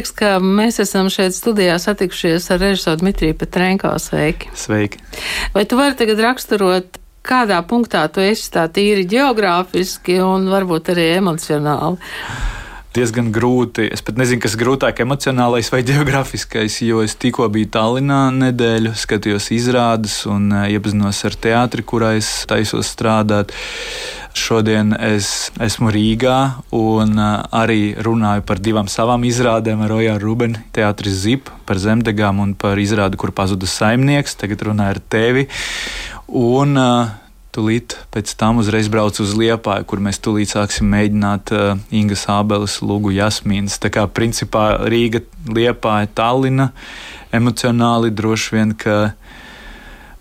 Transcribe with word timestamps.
prieks, 0.00 0.14
ka 0.16 0.38
mēs 0.40 0.80
esam 0.80 1.10
šeit 1.12 1.34
studijā 1.36 1.74
satikušies 1.76 2.46
ar 2.54 2.60
režisoru 2.62 3.02
Dmitriju 3.02 3.36
Petrenko. 3.36 3.92
Sveiki! 4.00 4.48
Sveiki! 4.56 5.00
Vai 5.52 5.66
tu 5.68 5.76
vari 5.76 5.92
tagad 5.98 6.22
raksturot, 6.24 6.96
kādā 7.20 7.58
punktā 7.68 8.06
tu 8.08 8.24
esi 8.24 8.48
tā 8.54 8.64
tīri 8.72 9.04
geogrāfiski 9.04 10.16
un 10.24 10.48
varbūt 10.48 10.94
arī 10.94 11.10
emocionāli? 11.18 12.00
diezgan 12.94 13.28
grūti. 13.30 13.84
Es 13.92 14.02
pat 14.02 14.16
nezinu, 14.18 14.40
kas 14.42 14.56
ir 14.56 14.62
grūtāk, 14.64 15.02
emocionālais 15.04 15.68
vai 15.70 15.82
geogrāfiskais, 15.86 16.80
jo 16.82 17.04
es 17.04 17.14
tikko 17.14 17.46
biju 17.52 17.68
Tallinā 17.76 18.22
nedēļu, 18.34 18.96
skatījos 18.98 19.50
izrādes 19.54 20.16
un 20.30 20.48
eh, 20.50 20.72
iepazinos 20.74 21.20
ar 21.28 21.36
teātri, 21.44 21.86
kurā 21.86 22.16
es 22.18 22.30
taisos 22.50 22.90
strādāt. 22.90 23.54
Šodien 24.36 24.92
es 24.94 25.50
esmu 25.62 25.90
Rīgā 25.94 26.36
un 26.76 27.16
eh, 27.18 27.30
arī 27.56 27.80
runāju 27.98 28.44
par 28.46 28.60
divām 28.62 28.90
savām 28.90 29.24
izrādēm 29.26 29.82
ar 29.86 29.96
Ojāru 29.96 30.30
Rubenu, 30.30 30.60
teātris 30.74 31.22
Zip, 31.24 31.50
par 31.66 31.80
zemdegām 31.82 32.42
un 32.42 32.54
par 32.58 32.78
izrādi, 32.78 33.18
kur 33.20 33.34
pazuda 33.34 33.66
saimnieks. 33.70 34.38
Tagad 34.40 34.62
runāju 34.70 34.96
ar 34.96 35.02
tevi. 35.10 35.48
Un 36.30 36.78
uh, 36.78 37.16
Tūlīt 37.50 37.96
pēc 38.14 38.30
tam 38.38 38.60
uzreiz 38.62 38.86
braucu 38.86 39.24
uz 39.24 39.32
Liepāju, 39.34 39.82
kur 39.90 39.98
mēs 39.98 40.20
tūlīt 40.22 40.52
sāksim 40.52 40.86
mēģināt 40.92 41.50
uh, 41.50 41.80
Ingas 41.90 42.22
Ābeles, 42.30 42.76
Lūgu 42.78 43.10
Jasmīnas. 43.16 43.80
Tā 43.82 43.90
kā 43.90 44.04
principā 44.06 44.76
Rīga, 44.86 45.24
Liepāja, 45.50 46.06
Tallina 46.14 46.68
emocionāli 47.34 48.12
droši 48.14 48.54
vien, 48.54 48.76
ka 48.78 49.16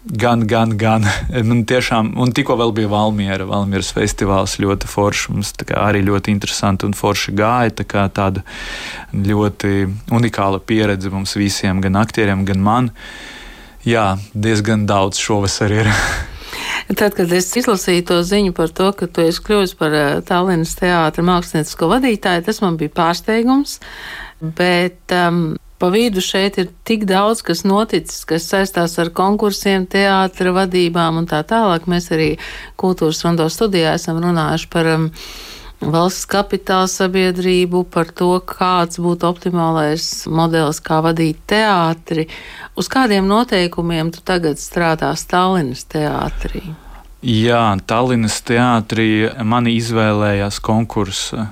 gan, 0.04 0.48
gan, 0.48 0.78
gan. 0.78 1.06
Man 1.44 1.64
tiešām, 1.72 2.14
un 2.20 2.32
tikko 2.36 2.58
vēl 2.60 2.74
bija 2.76 2.92
Valmiera, 2.92 3.48
Valmieras 3.50 3.92
festivāls 3.96 4.58
ļoti 4.62 4.90
foršs. 4.90 5.30
Mums 5.34 5.54
arī 5.76 6.04
ļoti 6.06 6.34
interesanti 6.34 6.88
un 6.88 6.96
forši 6.98 7.36
gāja. 7.38 7.76
Tā 7.82 7.88
kā 7.90 8.08
tāda 8.14 8.44
ļoti 9.14 9.90
unikāla 10.16 10.62
pieredze 10.64 11.12
mums 11.14 11.36
visiem, 11.40 11.82
gan 11.84 12.00
aktieriem, 12.00 12.46
gan 12.48 12.64
man. 12.64 12.92
Jā, 13.88 14.18
diezgan 14.34 14.86
daudz 14.90 15.22
šovasar 15.22 15.72
ir. 15.72 15.94
Tad, 16.90 17.14
kad 17.14 17.32
es 17.38 17.52
izlasīju 17.60 18.06
to 18.10 18.16
ziņu 18.26 18.54
par 18.58 18.72
to, 18.74 18.90
ka 18.98 19.06
tu 19.06 19.22
esi 19.22 19.44
kļuvis 19.46 19.76
par 19.78 19.94
eh, 19.94 20.08
Tallinas 20.26 20.74
teātra 20.80 21.24
māksliniecisko 21.26 21.90
vadītāju, 21.92 22.48
tas 22.48 22.62
man 22.64 22.80
bija 22.80 22.96
pārsteigums. 22.98 23.78
Bet 24.42 25.14
um, 25.14 25.54
pa 25.80 25.90
vidu 25.94 26.22
šeit 26.24 26.60
ir 26.60 26.72
tik 26.88 27.06
daudz, 27.10 27.42
kas 27.46 27.64
noticis, 27.68 28.26
kas 28.28 28.50
saistās 28.52 28.98
ar 29.00 29.14
konkursiem, 29.16 29.88
teātra 29.90 30.52
vadībām 30.56 31.22
un 31.22 31.30
tā 31.30 31.40
tālāk. 31.48 31.88
Mēs 31.90 32.12
arī 32.16 32.34
kultūras 32.80 33.24
rondo 33.26 33.48
studijā 33.52 33.96
esam 33.96 34.20
runājuši 34.24 34.70
par 34.74 34.92
um, 34.92 35.08
valsts 35.80 36.28
kapitāla 36.30 36.90
sabiedrību, 36.92 37.86
par 37.94 38.12
to, 38.12 38.34
kāds 38.44 39.00
būtu 39.00 39.30
optimālais 39.30 40.28
modelis, 40.28 40.84
kā 40.84 41.00
vadīt 41.06 41.40
teātri. 41.48 42.28
Uz 42.76 42.92
kādiem 42.92 43.28
noteikumiem 43.30 44.12
tu 44.12 44.24
tagad 44.26 44.60
strādā 44.60 45.14
Stallinas 45.16 45.88
teātrī? 45.88 46.68
Jā, 47.24 47.64
Tallinas 47.88 48.38
teātrī 48.48 49.28
mani 49.44 49.74
izvēlējās 49.80 50.62
konkursa 50.64 51.50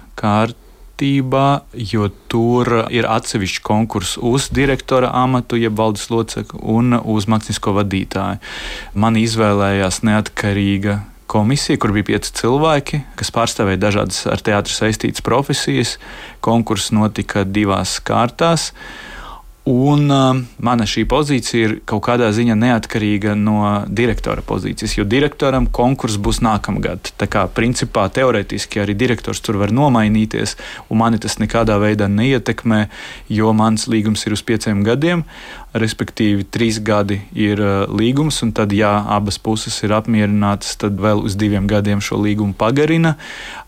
kārtībā, 0.98 1.62
jo 1.74 2.10
tur 2.28 2.88
ir 2.90 3.06
atsevišķi 3.06 3.62
konkurss 3.62 4.18
uz 4.18 4.50
direktora 4.50 5.12
amatu, 5.14 5.56
jeb 5.56 5.78
valdes 5.78 6.10
locekli, 6.10 6.60
un 6.64 6.98
uz 6.98 7.28
mākslinieko 7.28 7.76
vadītāju. 7.78 8.40
Mani 8.96 9.24
izvēlējās 9.24 10.02
neatkarīga 10.04 11.04
komisija, 11.28 11.78
kur 11.78 11.92
bija 11.94 12.04
pieci 12.04 12.34
cilvēki, 12.34 13.04
kas 13.16 13.32
pārstāvēja 13.32 13.78
dažādas 13.78 14.26
ar 14.26 14.42
teātru 14.42 14.74
saistītas 14.74 15.22
profesijas. 15.22 15.98
Konkurss 16.42 16.92
notika 16.92 17.44
divās 17.46 18.00
kārtās. 18.02 18.72
Un 19.68 20.06
uh, 20.08 20.38
mana 20.64 20.86
šī 20.88 21.02
pozīcija 21.12 21.68
ir 21.68 21.72
kaut 21.90 22.06
kādā 22.06 22.30
ziņā 22.32 22.56
neatkarīga 22.56 23.34
no 23.36 23.58
direktora 23.92 24.40
pozīcijas, 24.48 24.94
jo 24.96 25.04
direktoram 25.04 25.68
konkurss 25.76 26.16
būs 26.24 26.40
nākamgad. 26.46 27.12
Tā 27.20 27.28
kā 27.28 27.44
principā 27.52 28.06
teorētiski 28.16 28.80
arī 28.80 28.96
direktors 28.96 29.44
tur 29.44 29.60
var 29.60 29.74
nomainīties, 29.76 30.56
un 30.88 31.02
mani 31.02 31.20
tas 31.20 31.36
nekādā 31.44 31.76
veidā 31.84 32.08
neietekmē, 32.08 32.86
jo 33.28 33.52
mans 33.52 33.90
līgums 33.92 34.24
ir 34.24 34.38
uz 34.38 34.46
pieciem 34.48 34.86
gadiem 34.88 35.26
respektīvi 35.82 36.46
trīs 36.52 36.80
gadi 36.84 37.20
ir 37.38 37.62
uh, 37.62 37.86
līgums, 37.92 38.42
un 38.46 38.54
tad, 38.56 38.74
ja 38.76 38.94
abas 39.18 39.40
puses 39.42 39.78
ir 39.86 39.94
apmierinātas, 39.98 40.78
tad 40.82 41.00
vēl 41.02 41.24
uz 41.28 41.38
diviem 41.40 41.70
gadiem 41.70 42.04
šo 42.04 42.20
līgumu 42.22 42.56
pagarina. 42.58 43.16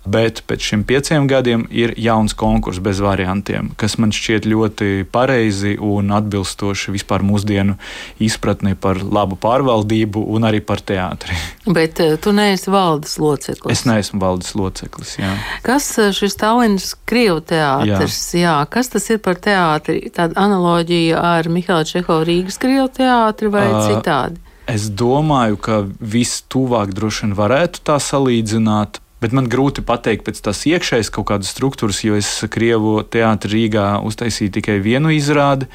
Bet 0.09 0.41
pēc 0.47 0.63
šiem 0.63 0.83
pieciem 0.87 1.27
gadiem 1.29 1.65
ir 1.75 1.91
jauns 1.99 2.33
konkurss 2.37 2.79
bez 2.81 3.01
variantiem, 3.03 3.73
kas 3.77 3.97
man 3.99 4.13
šķiet 4.15 4.47
ļoti 4.47 4.87
pareizi 5.11 5.75
un 5.75 6.13
atbilstoši 6.15 6.93
vispār 6.95 7.21
mūsdienu 7.27 7.75
izpratnei 8.23 8.77
par 8.79 9.01
labu 9.03 9.37
pārvaldību 9.39 10.23
un 10.33 10.47
arī 10.47 10.63
par 10.65 10.81
teātri. 10.81 11.35
Bet 11.79 11.99
uh, 12.01 12.15
tu 12.21 12.33
neesi 12.33 12.71
valdes 12.71 13.17
loceklis. 13.21 13.75
Es 13.75 13.85
neesmu 13.89 14.21
valdes 14.23 14.55
loceklis. 14.57 15.17
Jā. 15.19 15.35
Kas 15.67 15.91
uh, 15.99 16.13
šis 16.15 16.39
Tallinas 16.39 16.93
Krievu 17.09 17.43
teātris? 17.51 18.21
Jā. 18.33 18.45
jā, 18.45 18.55
kas 18.71 18.93
tas 18.95 19.05
ir 19.11 19.19
par 19.25 19.37
teātri? 19.43 19.99
Tāda 20.15 20.39
analoģija 20.39 21.19
ar 21.35 21.51
Mihālu 21.51 21.85
Čehovu 21.99 22.23
Rīgas 22.27 22.55
Krievu 22.61 22.87
teātri 22.95 23.51
vai 23.51 23.67
uh, 23.67 23.83
citādi? 23.83 24.39
Es 24.69 24.87
domāju, 24.93 25.57
ka 25.59 25.81
vistuvāk 25.99 26.93
droši 26.95 27.25
vien 27.25 27.35
varētu 27.35 27.81
tā 27.83 27.97
salīdzināt. 27.99 29.01
Bet 29.19 29.33
man 29.35 29.49
grūti 29.51 29.83
pateikt 29.83 30.23
pēc 30.27 30.39
tās 30.45 30.61
iekšējas 30.69 31.09
kaut 31.11 31.27
kādas 31.33 31.51
struktūras, 31.51 32.03
jo 32.05 32.15
es 32.15 32.29
Krievu 32.51 33.01
teātrī 33.03 33.65
Rīgā 33.65 33.97
uztaisīju 34.07 34.53
tikai 34.59 34.77
vienu 34.83 35.11
izrādi. 35.11 35.67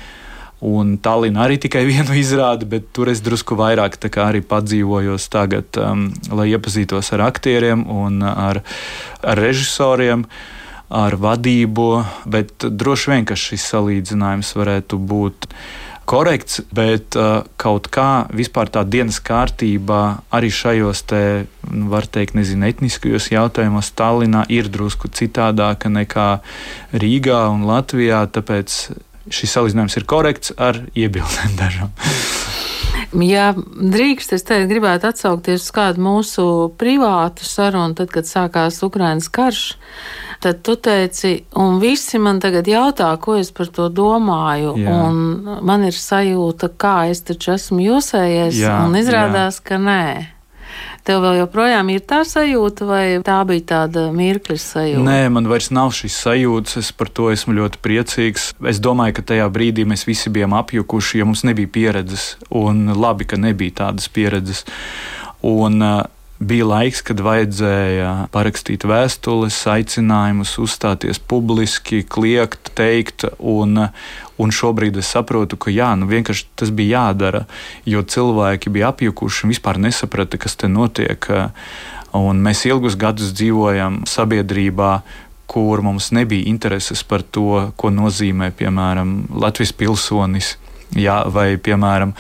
Un 0.64 0.94
Tallinā 1.02 1.44
arī 1.44 1.58
tikai 1.60 1.84
vienu 1.92 2.16
izrādi, 2.16 2.70
bet 2.70 2.88
tur 2.96 3.12
es 3.12 3.20
drusku 3.24 3.58
vairāk 3.60 3.98
arī 4.24 4.40
padzīvojos 4.40 5.28
tagad, 5.28 5.68
um, 5.76 6.08
lai 6.32 6.48
iepazītos 6.54 7.12
ar 7.12 7.26
aktieriem 7.28 7.84
un 7.84 8.22
ar, 8.24 8.64
ar 9.20 9.44
režisoriem. 9.48 10.24
Ar 10.94 11.16
vadību, 11.18 12.04
bet 12.28 12.66
droši 12.70 13.10
vien, 13.10 13.24
šis 13.26 13.64
salīdzinājums 13.72 14.50
varētu 14.54 14.98
būt 15.00 15.48
korekts, 16.08 16.60
bet 16.74 17.16
uh, 17.18 17.42
kaut 17.60 17.88
kā 17.92 18.26
vispār 18.34 18.70
tā 18.72 18.84
dienas 18.88 19.20
kārtībā 19.24 20.02
arī 20.34 20.50
šajos 20.52 21.04
te, 21.10 21.22
nu, 21.70 21.88
var 21.92 22.06
teikt, 22.06 22.36
nezinu, 22.38 22.68
etniskajos 22.70 23.30
jautājumos 23.32 23.92
Tallinā 23.96 24.44
ir 24.52 24.70
drusku 24.72 25.10
citādāka 25.12 25.92
nekā 25.92 26.28
Rīgā 26.94 27.44
un 27.52 27.66
Latvijā, 27.68 28.24
tāpēc 28.34 28.78
šis 29.32 29.56
salīdzinājums 29.56 29.98
ir 30.00 30.08
korekts 30.08 30.54
ar 30.60 30.82
iebildēm 30.94 31.56
dažām. 31.62 31.94
Ja 33.14 33.52
drīkst, 33.54 34.32
es 34.34 34.42
te 34.46 34.56
gribētu 34.66 35.06
atsaukties 35.10 35.62
uz 35.68 35.72
kādu 35.74 36.02
mūsu 36.02 36.44
privātu 36.80 37.46
sarunu, 37.46 37.94
tad, 37.98 38.10
kad 38.14 38.26
sākās 38.26 38.80
Ukrainas 38.86 39.28
karš 39.30 39.76
tad 40.44 40.60
tu 40.66 40.76
teici, 40.76 41.38
un 41.56 41.78
visi 41.80 42.20
man 42.20 42.40
tagad 42.42 42.68
jautā, 42.68 43.08
ko 43.20 43.38
es 43.40 43.48
par 43.54 43.70
to 43.72 43.88
domāju. 43.88 44.76
Man 45.64 45.88
ir 45.88 45.96
sajūta, 45.96 46.68
kā 46.76 46.96
es 47.12 47.24
taču 47.24 47.54
esmu 47.56 47.80
jūsējies, 47.86 48.60
jā, 48.60 48.78
un 48.84 48.96
izrādās, 49.00 49.60
jā. 49.62 49.68
ka 49.70 49.80
nē. 49.80 50.04
Tev 51.04 51.20
vēl 51.20 51.42
joprojām 51.42 51.90
ir 51.92 52.00
tā 52.08 52.22
sajūta, 52.24 52.86
vai 52.88 53.02
tā 53.24 53.36
bija 53.48 53.64
tāda 53.72 54.06
mirkļa 54.16 54.56
sajūta? 54.60 55.04
Nē, 55.04 55.18
man 55.36 55.48
vairs 55.50 55.68
nav 55.74 55.92
šīs 55.96 56.16
sajūtas. 56.24 56.78
Es 56.80 56.90
par 56.96 57.12
to 57.12 57.28
esmu 57.32 57.56
ļoti 57.58 57.80
priecīgs. 57.84 58.46
Es 58.72 58.80
domāju, 58.84 59.18
ka 59.18 59.26
tajā 59.32 59.48
brīdī 59.52 59.84
mēs 59.88 60.06
visi 60.08 60.32
bijām 60.32 60.56
apjukuši, 60.56 61.20
jo 61.20 61.28
mums 61.28 61.44
nebija 61.44 61.68
pieredzes. 61.76 62.34
Un 62.48 62.88
labi, 62.96 63.28
ka 63.28 63.36
nebija 63.40 63.82
tādas 63.84 64.08
pieredzes. 64.08 64.64
Un, 65.44 65.76
uh, 65.84 66.00
bija 66.38 66.66
laiks, 66.66 67.02
kad 67.06 67.20
vajadzēja 67.22 68.28
parakstīt 68.34 68.84
vēstules, 68.88 69.56
aicinājumus, 69.70 70.56
uzstāties 70.62 71.20
publiski, 71.20 72.02
kliegt, 72.02 72.72
teikt. 72.78 73.26
Un, 73.38 73.86
un 74.38 74.54
šobrīd 74.54 74.98
es 75.00 75.12
saprotu, 75.14 75.58
ka 75.60 75.72
jā, 75.74 75.92
nu 75.98 76.08
vienkārši 76.10 76.48
tas 76.58 76.72
bija 76.74 77.04
jādara, 77.04 77.44
jo 77.86 78.02
cilvēki 78.02 78.72
bija 78.74 78.90
apjukuši 78.92 79.46
un 79.46 79.54
vispār 79.54 79.80
nesaprata, 79.82 80.40
kas 80.40 80.58
te 80.58 80.70
notiek. 80.70 81.30
Un 82.14 82.42
mēs 82.42 82.64
ilgus 82.68 82.98
gadus 82.98 83.34
dzīvojam 83.34 84.02
sabiedrībā, 84.10 84.92
kur 85.50 85.82
mums 85.84 86.10
nebija 86.14 86.48
intereses 86.50 87.02
par 87.06 87.22
to, 87.22 87.70
ko 87.76 87.90
nozīmē, 87.94 88.50
piemēram, 88.58 89.16
Latvijas 89.38 89.74
pilsonis 89.76 90.54
Jā, 90.94 91.24
vai, 91.26 91.56
piemēram, 91.58 92.12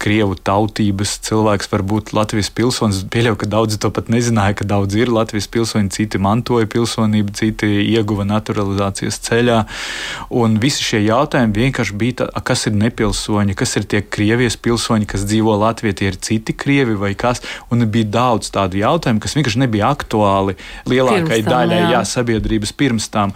krievu 0.00 0.36
tautības 0.38 1.16
cilvēks 1.26 1.66
var 1.72 1.82
būt 1.82 2.12
Latvijas 2.14 2.50
pilsonis. 2.54 3.00
Pieļauju, 3.10 3.38
ka 3.42 3.48
daudzi 3.50 3.78
to 3.82 3.90
pat 3.94 4.06
nezināja, 4.12 4.54
ka 4.60 4.66
daudz 4.70 4.94
ir 4.94 5.10
Latvijas 5.10 5.48
pilsoņi, 5.50 5.90
citi 5.96 6.20
mantoja 6.22 6.68
pilsonību, 6.70 7.34
citi 7.34 7.68
ieguva 7.90 8.26
naturalizācijas 8.28 9.18
ceļā. 9.26 9.58
Un 10.38 10.60
visi 10.62 10.86
šie 10.86 11.02
jautājumi 11.08 11.66
vienkārši 11.66 11.98
bija, 11.98 12.20
tā, 12.22 12.30
kas 12.46 12.68
ir 12.70 12.78
nepilsoņi, 12.78 13.58
kas 13.58 13.76
ir 13.80 13.90
tie 13.90 14.04
Krievijas 14.06 14.60
pilsoņi, 14.62 15.10
kas 15.10 15.26
dzīvo 15.26 15.58
Latvijā, 15.64 15.98
tie 15.98 16.12
ir 16.12 16.22
citi 16.22 16.54
krievi 16.54 16.94
vai 17.02 17.16
kas. 17.18 17.42
Un 17.74 17.82
bija 17.90 18.12
daudz 18.20 18.54
tādu 18.54 18.78
jautājumu, 18.78 19.22
kas 19.26 19.34
vienkārši 19.34 19.64
nebija 19.66 19.90
aktuāli 19.90 20.54
lielākai 20.86 21.42
daļai 21.46 21.84
jā. 21.88 21.94
Jā, 21.96 22.06
sabiedrības 22.14 22.76
pirms 22.78 23.10
tam. 23.10 23.34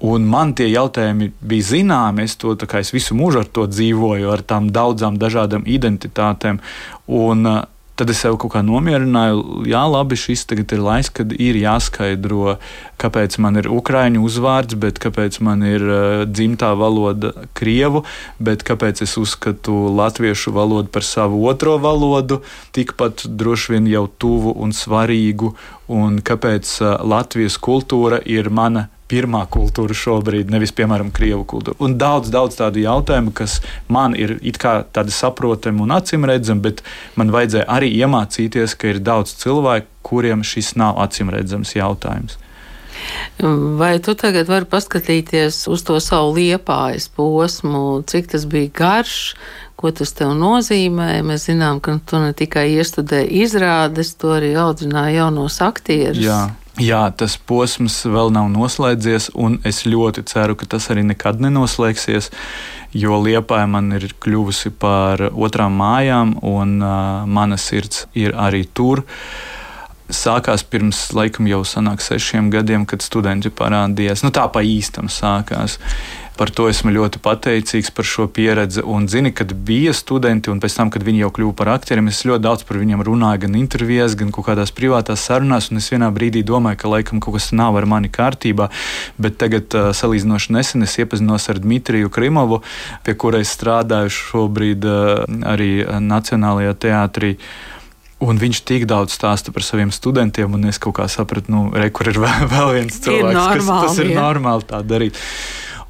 Un 0.00 0.24
man 0.24 0.54
tie 0.56 0.70
jautājumi 0.70 1.32
bija 1.44 1.66
zināmi. 1.74 2.24
Es 2.24 2.38
to 2.40 2.54
es 2.78 2.92
visu 2.94 3.16
mūžu 3.18 3.42
ar 3.42 3.50
to 3.52 3.66
dzīvoju, 3.68 4.30
ar 4.32 4.40
tām 4.40 4.70
daudzām 4.72 5.18
dažādām 5.20 5.66
identitātēm. 5.68 6.62
Un, 7.06 7.46
uh, 7.46 7.60
Tad 8.00 8.08
es 8.08 8.22
sev 8.22 8.38
kaut 8.40 8.54
kā 8.54 8.60
nomierināju, 8.64 9.66
jā, 9.68 9.80
labi, 9.92 10.16
šis 10.16 10.46
tagad 10.48 10.72
ir 10.72 10.80
laiks, 10.80 11.10
kad 11.12 11.34
ir 11.36 11.58
jāskaidro, 11.60 12.54
kāpēc 12.96 13.34
man 13.44 13.60
ir 13.60 13.66
ukrāņu 13.68 14.22
uzvārds, 14.24 14.78
bet 14.80 14.96
kāpēc 15.02 15.36
man 15.44 15.60
ir 15.68 15.84
uh, 15.84 16.22
dzimtā 16.24 16.70
valoda 16.80 17.34
krievu, 17.58 18.00
bet 18.40 18.64
kāpēc 18.64 19.02
es 19.04 19.18
uzskatu 19.20 19.74
latviešu 19.98 20.54
valodu 20.56 20.88
par 20.94 21.04
savu 21.04 21.42
otro 21.50 21.74
valodu, 21.82 22.40
tikpat 22.72 23.26
droši 23.28 23.74
vien 23.74 23.90
jau 23.92 24.06
tuvu 24.08 24.54
un 24.56 24.72
svarīgu, 24.72 25.52
un 25.92 26.22
kāpēc 26.24 26.72
uh, 26.80 26.94
Latvijas 27.04 27.60
kultūra 27.60 28.22
ir 28.24 28.48
mana 28.48 28.86
pirmā 29.10 29.42
kultūra 29.50 29.96
šobrīd, 29.96 30.52
nevis, 30.52 30.72
piemēram, 30.76 31.10
krievu 31.14 31.44
kultūra. 31.50 31.78
Un 31.82 31.96
daudz, 32.00 32.30
daudz 32.32 32.58
tādu 32.60 32.84
jautājumu, 32.84 33.34
kas 33.36 33.58
man 33.90 34.14
ir 34.18 34.36
tādi 34.40 35.14
saprotami 35.14 35.82
un 35.84 35.96
acīm 35.96 36.28
redzami, 36.30 36.64
bet 36.68 36.84
man 37.18 37.34
vajadzēja 37.34 37.66
arī 37.70 37.90
iemācīties, 37.98 38.76
ka 38.78 38.94
ir 38.94 39.02
daudz 39.04 39.34
cilvēku, 39.42 39.90
kuriem 40.06 40.46
šis 40.46 40.76
nav 40.80 41.00
acīm 41.02 41.32
redzams 41.34 41.74
jautājums. 41.76 42.38
Vai 43.78 43.98
tu 44.04 44.14
tagad 44.18 44.48
vari 44.50 44.68
paskatīties 44.68 45.62
uz 45.72 45.84
to 45.86 45.96
savu 46.04 46.34
liepājas 46.36 47.08
posmu, 47.16 48.02
cik 48.06 48.28
tas 48.34 48.44
bija 48.50 48.70
garš, 48.76 49.14
ko 49.80 49.92
tas 49.96 50.12
tev 50.16 50.34
nozīmē? 50.36 51.22
Mēs 51.24 51.48
zinām, 51.48 51.80
ka 51.80 51.96
tu 52.04 52.20
ne 52.20 52.34
tikai 52.36 52.66
iestudēji 52.76 53.44
izrādes, 53.46 54.12
tu 54.20 54.34
arī 54.34 54.52
audzināji 54.60 55.16
jaunos 55.16 55.60
aktierus. 55.64 56.20
Jā. 56.20 56.42
Jā, 56.80 57.02
tas 57.12 57.34
posms 57.36 57.98
vēl 58.08 58.30
nav 58.32 58.46
noslēdzies, 58.54 59.30
un 59.36 59.58
es 59.68 59.82
ļoti 59.84 60.24
ceru, 60.30 60.56
ka 60.56 60.64
tas 60.72 60.86
arī 60.92 61.02
nekad 61.10 61.42
nenoslēgsies, 61.44 62.30
jo 62.96 63.18
Liepāja 63.20 63.66
man 63.68 63.92
ir 63.98 64.06
kļuvusi 64.16 64.72
par 64.80 65.26
otrām 65.28 65.76
mājām, 65.76 66.38
un 66.40 66.78
uh, 66.80 67.26
mana 67.28 67.60
sirds 67.60 68.06
ir 68.16 68.32
arī 68.32 68.64
tur. 68.64 69.04
Sākās 70.10 70.64
pirms, 70.66 71.10
laikam, 71.14 71.46
jau 71.52 71.60
sanāk 71.68 72.00
sešiem 72.02 72.48
gadiem, 72.50 72.88
kad 72.88 73.04
studenti 73.04 73.52
parādījās. 73.52 74.24
Nu, 74.24 74.32
tā 74.34 74.48
pa 74.50 74.64
īstam 74.64 75.12
sākās. 75.12 75.76
Par 76.40 76.48
to 76.56 76.70
esmu 76.72 76.88
ļoti 76.94 77.20
pateicīgs 77.20 77.90
par 77.92 78.06
šo 78.08 78.24
pieredzi. 78.32 78.80
Un 78.80 79.04
zini, 79.12 79.28
kad 79.36 79.50
bija 79.52 79.92
studenti, 79.92 80.48
un 80.48 80.62
pēc 80.62 80.78
tam, 80.78 80.88
kad 80.92 81.04
viņi 81.04 81.20
jau 81.20 81.28
kļuva 81.36 81.52
par 81.58 81.68
aktieriem, 81.74 82.08
es 82.08 82.22
ļoti 82.24 82.44
daudz 82.46 82.64
par 82.64 82.78
viņiem 82.80 83.02
runāju, 83.04 83.42
gan 83.42 83.58
intervijās, 83.60 84.16
gan 84.16 84.32
kaut 84.32 84.46
kādās 84.46 84.72
privātās 84.72 85.26
sarunās. 85.28 85.68
Un 85.68 85.82
es 85.82 85.90
vienā 85.92 86.08
brīdī 86.16 86.40
domāju, 86.48 86.80
ka 86.80 86.94
laikam 86.94 87.20
kaut 87.20 87.36
kas 87.36 87.50
nav 87.52 87.76
ar 87.76 87.84
mani 87.92 88.08
kārtībā. 88.08 88.70
Bet 89.20 89.36
tagad, 89.42 89.68
uh, 89.76 89.90
salīdzinoši 89.92 90.56
nesen, 90.56 90.88
es 90.88 90.96
iepazinos 90.96 91.50
ar 91.52 91.60
Dmitriju 91.60 92.08
Krimovu, 92.08 92.62
pie 93.04 93.18
kura 93.20 93.44
es 93.44 93.52
strādāju 93.52 94.16
šobrīd 94.22 94.88
uh, 94.88 95.28
arī 95.52 95.70
Nacionālajā 96.08 96.72
teātrī. 96.88 97.34
Un 98.20 98.36
viņš 98.40 98.64
tik 98.68 98.88
daudz 98.88 99.12
stāsta 99.16 99.52
par 99.52 99.64
saviem 99.64 99.92
studentiem, 99.92 100.52
un 100.56 100.68
es 100.68 100.80
kaut 100.80 100.98
kā 100.98 101.06
sapratu, 101.08 101.52
nu, 101.52 101.62
re, 101.72 101.92
kur 101.92 102.08
ir 102.08 102.20
vēl, 102.20 102.48
vēl 102.56 102.78
viens 102.80 103.00
cilvēks, 103.00 103.36
normāli, 103.36 103.66
kas 103.68 103.90
tas 103.90 104.00
ir 104.04 104.14
ja. 104.16 104.22
normāli 104.24 104.72
tā 104.72 104.80
darīt. 104.84 105.20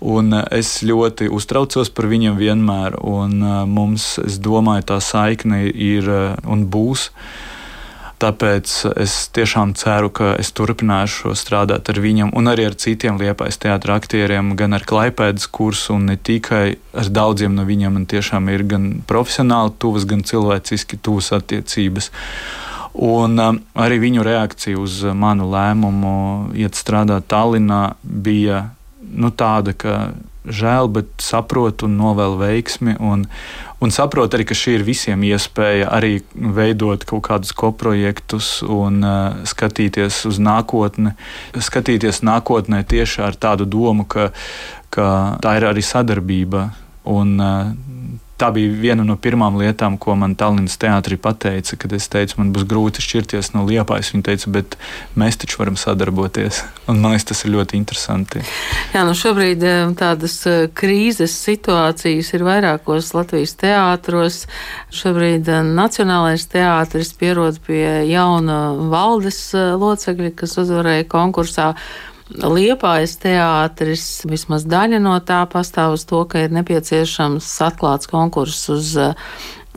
Un 0.00 0.32
eh, 0.32 0.44
es 0.60 0.80
ļoti 0.86 1.28
uztraucos 1.28 1.92
par 1.92 2.08
viņiem 2.08 2.40
vienmēr, 2.40 2.96
un 3.04 3.36
eh, 3.44 3.62
mums, 3.68 4.16
es 4.24 4.40
domāju, 4.40 4.88
tā 4.94 5.00
saikne 5.04 5.66
ir 5.68 6.08
eh, 6.08 6.36
un 6.48 6.66
būs. 6.72 7.10
Tāpēc 8.20 8.72
es 9.00 9.14
tiešām 9.32 9.72
ceru, 9.80 10.10
ka 10.12 10.34
es 10.36 10.50
turpināšu 10.52 11.32
strādāt 11.40 11.88
ar 11.88 12.00
viņiem 12.04 12.34
un 12.36 12.50
arī 12.52 12.66
ar 12.68 12.74
citiem 12.76 13.16
liepais 13.16 13.56
teātra 13.56 13.96
aktieriem, 13.96 14.52
gan 14.60 14.76
ar 14.76 14.84
klaipēdas 14.84 15.48
kursu, 15.48 15.94
un 15.96 16.10
ne 16.10 16.18
tikai 16.20 16.76
ar 16.92 17.08
daudziem 17.08 17.54
no 17.56 17.64
viņiem. 17.64 17.96
Man 17.96 18.04
tiešām 18.04 18.50
ir 18.52 18.66
gan 18.68 18.90
profesionāli 19.08 19.72
tuvas, 19.80 20.04
gan 20.04 20.20
cilvēciski 20.20 21.00
tuvas 21.00 21.32
attiecības. 21.32 22.10
Un 23.00 23.40
um, 23.40 23.62
arī 23.78 23.96
viņu 24.02 24.26
reakcija 24.26 24.76
uz 24.76 25.00
manu 25.16 25.48
lēmumu 25.48 26.12
iet 26.60 26.76
strādāt 26.76 27.28
Tallinā 27.30 27.94
bija 28.04 28.66
nu, 29.00 29.30
tāda, 29.32 29.74
ka 29.76 30.12
žēl, 30.44 30.88
bet 30.92 31.10
saprotu 31.20 31.86
un 31.88 31.96
novēlu 32.00 32.38
veiksmi. 32.40 32.96
Un, 33.04 33.26
un 33.80 33.92
saprotu 33.94 34.38
arī, 34.38 34.46
ka 34.48 34.56
šī 34.56 34.78
ir 34.78 34.86
visiem 34.86 35.24
iespēja 35.28 35.90
arī 35.92 36.20
veidot 36.34 37.04
kaut 37.08 37.26
kādus 37.28 37.52
koprojektus 37.56 38.60
un 38.64 39.02
uh, 39.04 39.40
skatīties 39.48 40.24
uz 40.30 40.40
nākotni. 40.42 41.14
Skatīties 41.56 42.22
nākotnē 42.26 42.82
tieši 42.88 43.24
ar 43.28 43.38
tādu 43.40 43.68
domu, 43.68 44.08
ka, 44.08 44.30
ka 44.94 45.38
tā 45.44 45.58
ir 45.60 45.68
arī 45.72 45.84
sadarbība. 45.84 46.70
Un, 47.10 47.36
uh, 47.40 47.72
tā 48.40 48.48
bija 48.54 48.72
viena 48.72 49.04
no 49.04 49.16
pirmām 49.20 49.58
lietām, 49.60 49.98
ko 50.00 50.14
man 50.18 50.34
Tallinas 50.38 50.78
teātrī 50.80 51.18
pateica, 51.20 51.76
kad 51.80 51.92
es 51.96 52.08
teicu, 52.12 52.38
man 52.40 52.52
būs 52.54 52.64
grūti 52.68 53.04
šķirties 53.04 53.52
no 53.54 53.66
liepājas. 53.68 54.12
Viņa 54.14 54.26
teica, 54.30 54.52
bet 54.54 54.76
mēs 55.20 55.38
taču 55.40 55.60
varam 55.60 55.76
sadarboties. 55.80 56.62
Un 56.88 57.02
man 57.02 57.14
liekas, 57.14 57.28
tas 57.30 57.44
ir 57.44 57.54
ļoti 57.54 57.78
interesanti. 57.78 58.44
Jā, 58.94 59.04
nu 59.06 59.14
šobrīd 59.18 59.64
eh, 59.66 59.80
tādas 59.98 60.36
eh, 60.48 60.66
krīzes 60.74 61.36
situācijas 61.44 62.32
ir 62.36 62.46
vairākos 62.48 63.12
Latvijas 63.16 63.56
teātros. 63.60 64.42
Šobrīd 64.94 65.50
eh, 65.50 65.64
Nacionālais 65.80 66.46
teātris 66.50 67.12
pierod 67.20 67.60
pie 67.66 68.06
jauna 68.10 68.60
valdes 68.92 69.50
locekļa, 69.54 70.34
kas 70.40 70.56
uzvarēja 70.64 71.08
konkursā. 71.10 71.74
Liepājas 72.30 73.16
teātris, 73.18 74.04
vismaz 74.28 74.62
daļa 74.68 75.00
no 75.02 75.16
tā 75.26 75.40
pastāv 75.50 75.96
uz 75.96 76.04
to, 76.06 76.22
ka 76.30 76.44
ir 76.44 76.52
nepieciešams 76.54 77.48
atklāts 77.66 78.06
konkurss 78.10 78.68
uz 78.70 78.92
uh, 78.94 79.16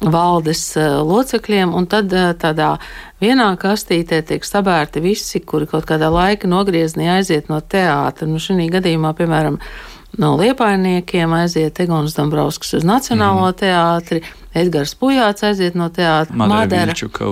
valdes 0.03 0.61
uh, 0.77 0.99
locekļiem, 1.01 1.73
un 1.73 1.87
tad 1.89 2.13
uh, 2.13 2.29
tādā 2.37 2.75
vienā 3.23 3.47
kastītē 3.57 4.21
tiek 4.29 4.45
sabērti 4.45 5.01
visi, 5.01 5.41
kuri 5.41 5.65
kaut 5.71 5.87
kādā 5.89 6.11
laika 6.13 6.49
nogriezni 6.49 7.09
aiziet 7.09 7.49
no 7.49 7.57
teātra. 7.57 8.29
Nu, 8.29 8.37
šī 8.37 8.69
gadījumā, 8.77 9.15
piemēram, 9.17 9.57
no 10.21 10.33
liepainiekiem 10.37 11.33
aiziet 11.37 11.79
Egons 11.83 12.15
Dombrovskis 12.17 12.77
uz 12.79 12.87
Nacionālo 12.87 13.47
mm. 13.47 13.57
teātri, 13.59 14.21
Edgars 14.53 14.93
Pujāts 14.99 15.45
aiziet 15.47 15.77
no 15.79 15.89
teātra, 15.93 16.37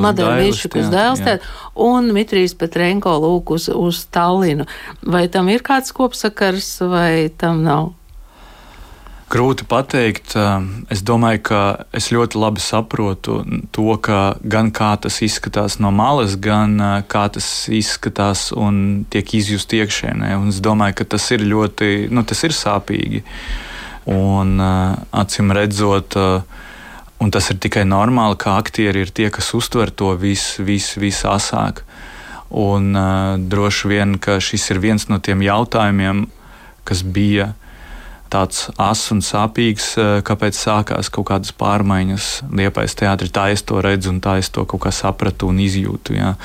Madara 0.01 0.39
Viļčuka 0.39 0.81
uz 0.81 0.89
Dēlstēt 0.93 1.45
un 1.85 2.09
Mitrijs 2.15 2.55
Petrenko 2.57 3.13
lūk 3.21 3.53
uz, 3.57 3.69
uz 3.69 4.03
Tallinu. 4.13 4.65
Vai 5.05 5.27
tam 5.31 5.51
ir 5.53 5.65
kāds 5.65 5.93
kopsakars 5.95 6.73
vai 6.89 7.29
tam 7.37 7.61
nav? 7.67 7.91
Grūti 9.31 9.63
pateikt. 9.63 10.33
Es 10.91 11.01
domāju, 11.07 11.39
ka 11.47 11.59
es 11.95 12.09
ļoti 12.11 12.35
labi 12.35 12.59
saprotu 12.59 13.37
to, 13.71 13.93
gan 14.43 14.71
kā 14.75 14.89
tas 14.99 15.21
izskatās 15.23 15.77
no 15.79 15.87
malas, 15.95 16.33
gan 16.35 16.75
kā 17.07 17.21
tas 17.31 17.47
izskatās 17.71 18.49
un 18.51 19.05
tiek 19.13 19.31
izjust 19.39 19.71
iekšēnē. 19.77 20.33
Un 20.35 20.49
es 20.51 20.59
domāju, 20.59 20.97
ka 20.99 21.07
tas 21.15 21.29
ir 21.31 21.45
ļoti, 21.47 22.09
nu, 22.11 22.25
tas 22.27 22.43
ir 22.43 22.57
sāpīgi. 22.57 23.23
Un 24.11 24.59
acīm 24.59 25.55
redzot, 25.55 26.19
un 27.23 27.31
tas 27.31 27.49
ir 27.53 27.63
tikai 27.63 27.85
normāli, 27.87 28.35
ka 28.35 28.57
aktieri 28.59 29.05
ir 29.05 29.15
tie, 29.15 29.29
kas 29.31 29.53
uztver 29.55 29.95
to 29.95 30.11
visu, 30.19 30.67
visu, 30.67 30.99
visu 30.99 31.31
asāk. 31.31 31.85
Un 32.51 32.91
droši 33.47 33.95
vien, 33.95 34.19
ka 34.19 34.41
šis 34.43 34.73
ir 34.75 34.83
viens 34.83 35.07
no 35.07 35.23
tiem 35.23 35.47
jautājumiem, 35.47 36.25
kas 36.83 37.07
bija 37.07 37.53
tāds 38.31 38.69
asins 38.79 39.11
un 39.11 39.21
sāpīgs, 39.25 39.87
eh, 39.99 40.21
kāpēc 40.25 40.55
sākās 40.55 41.09
kaut 41.11 41.27
kādas 41.31 41.51
pārmaiņas 41.57 42.27
liepais 42.49 42.95
teātrī. 42.95 43.29
Tā 43.31 43.49
es 43.51 43.63
to 43.67 43.81
redzu 43.83 44.13
un 44.13 44.21
tā 44.23 44.37
es 44.39 44.49
to 44.49 44.65
kaut 44.65 44.81
kā 44.85 44.91
sapratu 44.95 45.49
un 45.51 45.59
izjūtu. 45.59 46.15
Jā. 46.15 46.35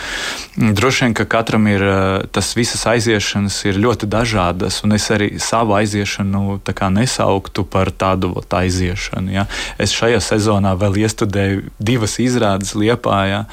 Droši 0.56 1.06
vien, 1.06 1.14
ka 1.14 1.24
katram 1.24 1.66
ir 1.70 1.82
eh, 1.82 2.26
tas 2.32 2.54
visas 2.58 2.82
aiziešanas 2.90 3.58
ir 3.70 3.80
ļoti 3.82 4.10
dažādas, 4.10 4.82
un 4.84 4.96
es 4.98 5.08
arī 5.14 5.38
savu 5.40 5.76
aiziešanu 5.78 6.60
nesauktu 6.96 7.64
par 7.64 7.90
tādu 7.90 8.34
aiziešanu. 8.36 9.32
Jā. 9.32 9.46
Es 9.78 9.92
šajā 9.92 10.20
sezonā 10.22 10.74
vēl 10.78 11.02
iestudēju 11.04 11.70
divas 11.78 12.18
izrādes 12.18 12.74
Liepājā. 12.74 13.44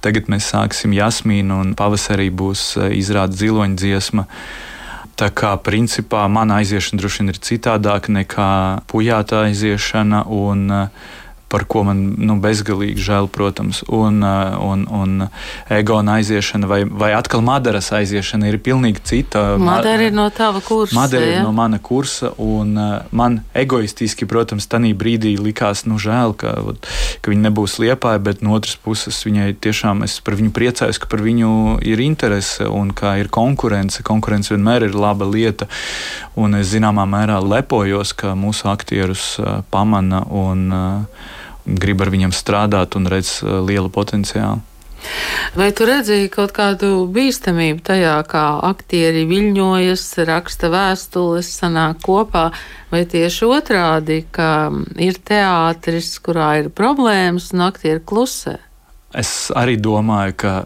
Tagad 0.00 0.28
mēs 0.30 0.52
sāksim 0.52 0.94
Jasmīnu 0.94 1.60
un 1.60 1.74
pavasarī 1.74 2.30
būs 2.30 2.76
eh, 2.78 2.96
izrāde 2.96 3.36
ziloņa 3.36 3.76
dziesma. 3.76 4.26
Tā 5.16 5.30
kā 5.32 5.54
principā 5.64 6.26
mana 6.28 6.58
aiziešana 6.60 7.00
droši 7.00 7.22
vien 7.22 7.32
ir 7.32 7.38
citādāka 7.40 8.12
nekā 8.12 8.50
pujāta 8.90 9.46
aiziešana. 9.46 10.26
Un, 10.28 10.66
uh, 10.68 11.14
par 11.48 11.62
ko 11.70 11.84
man 11.86 12.00
nu, 12.18 12.36
bezgalīgi 12.42 12.98
žēl, 13.06 13.28
protams. 13.30 13.84
Un, 13.86 14.18
un, 14.22 14.82
un 14.90 15.28
Egona 15.70 16.16
aiziešana 16.18 16.66
vai, 16.66 16.80
vai 16.84 17.12
atkal 17.14 17.44
Madaras 17.46 17.92
aiziešana 17.94 18.50
ir 18.50 18.58
pilnīgi 18.62 19.02
cita. 19.06 19.44
Madara 19.62 20.08
ir 20.08 20.16
no 20.16 20.26
tava 20.34 20.60
kursa. 20.64 20.96
Madara 20.98 21.28
ja? 21.28 21.36
ir 21.38 21.46
no 21.46 21.52
mana 21.54 21.78
kursa, 21.78 22.32
un 22.42 22.74
man 23.14 23.38
egoistiski, 23.54 24.26
protams, 24.26 24.66
tajā 24.66 24.90
brīdī 24.98 25.36
likās, 25.38 25.84
nu, 25.86 26.00
žēl, 26.02 26.34
ka, 26.38 26.56
ka 27.22 27.30
viņa 27.30 27.46
nebūs 27.46 27.78
liepāja, 27.82 28.22
bet 28.26 28.42
no 28.42 28.56
otras 28.58 28.74
puses 28.82 29.22
viņai 29.26 29.52
tiešām 29.62 30.02
es 30.06 30.18
par 30.26 30.38
viņu 30.40 30.50
priecājos, 30.56 30.98
ka 30.98 31.10
par 31.12 31.22
viņu 31.22 31.78
ir 31.86 32.02
interese 32.02 32.66
un 32.66 32.90
ka 32.90 33.14
ir 33.22 33.30
konkurence. 33.30 34.02
Konkurence 34.06 34.50
vienmēr 34.54 34.88
ir 34.88 34.98
laba 34.98 35.30
lieta, 35.30 35.70
un 36.34 36.58
es 36.58 36.74
zināmā 36.74 37.06
mērā 37.06 37.38
lepojos, 37.38 38.16
ka 38.18 38.34
mūsu 38.34 38.66
aktierus 38.72 39.36
pamana 39.70 40.24
un 40.26 40.68
uh, 40.74 41.34
grib 41.66 42.02
ar 42.02 42.12
viņiem 42.14 42.32
strādāt 42.34 42.96
un 42.98 43.10
redz 43.10 43.40
uh, 43.42 43.60
lielu 43.66 43.90
potenciālu. 43.92 44.62
Vai 45.54 45.68
tu 45.76 45.86
redzēji 45.86 46.30
kaut 46.32 46.50
kādu 46.56 47.04
bīstamību 47.14 47.82
tajā, 47.86 48.16
kā 48.26 48.44
aktieri 48.66 49.26
viļņojas, 49.28 50.04
raksta 50.26 50.70
vēstules, 50.72 51.50
sanāk 51.60 52.00
kopā, 52.06 52.48
vai 52.90 53.04
tieši 53.06 53.46
otrādi, 53.46 54.22
ka 54.34 54.72
ir 54.98 55.20
teātris, 55.22 56.16
kurā 56.24 56.56
ir 56.62 56.72
problēmas 56.74 57.52
un 57.54 57.68
aktieri 57.68 58.02
klusē? 58.02 58.56
Es 59.14 59.52
arī 59.54 59.76
domāju, 59.78 60.34
ka 60.42 60.56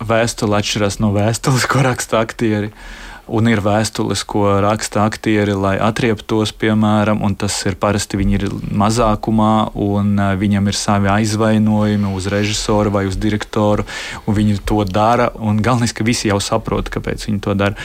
vēstule 0.00 0.62
atšķiras 0.62 1.00
no 1.02 1.12
vēstules, 1.12 1.68
ko 1.68 1.84
raksta 1.84 2.22
aktieri. 2.24 2.72
Uh, 2.72 3.09
un 3.30 3.48
ir 3.50 3.62
vēstules, 3.64 4.24
ko 4.28 4.44
raksta 4.62 5.04
aktieri, 5.06 5.54
lai 5.54 5.76
atrieptos, 5.80 6.52
piemēram, 6.60 7.22
un 7.26 7.36
tas 7.38 7.56
ir 7.68 7.78
parasti 7.80 8.18
viņi 8.20 8.38
ir 8.38 8.46
mazākumā, 8.82 9.54
un 9.78 10.12
e, 10.18 10.28
viņam 10.40 10.70
ir 10.70 10.78
savi 10.78 11.10
aizvainojumi 11.12 12.14
uz 12.16 12.28
režisoru 12.32 12.92
vai 12.94 13.06
uz 13.08 13.18
direktoru, 13.20 13.86
un 14.26 14.38
viņi 14.38 14.60
to 14.66 14.82
dara, 14.88 15.30
un 15.38 15.62
galvenais, 15.62 15.94
ka 15.94 16.06
visi 16.06 16.30
jau 16.30 16.40
saprot, 16.42 16.90
kāpēc 16.92 17.28
viņi 17.28 17.44
to 17.46 17.56
dara. 17.58 17.78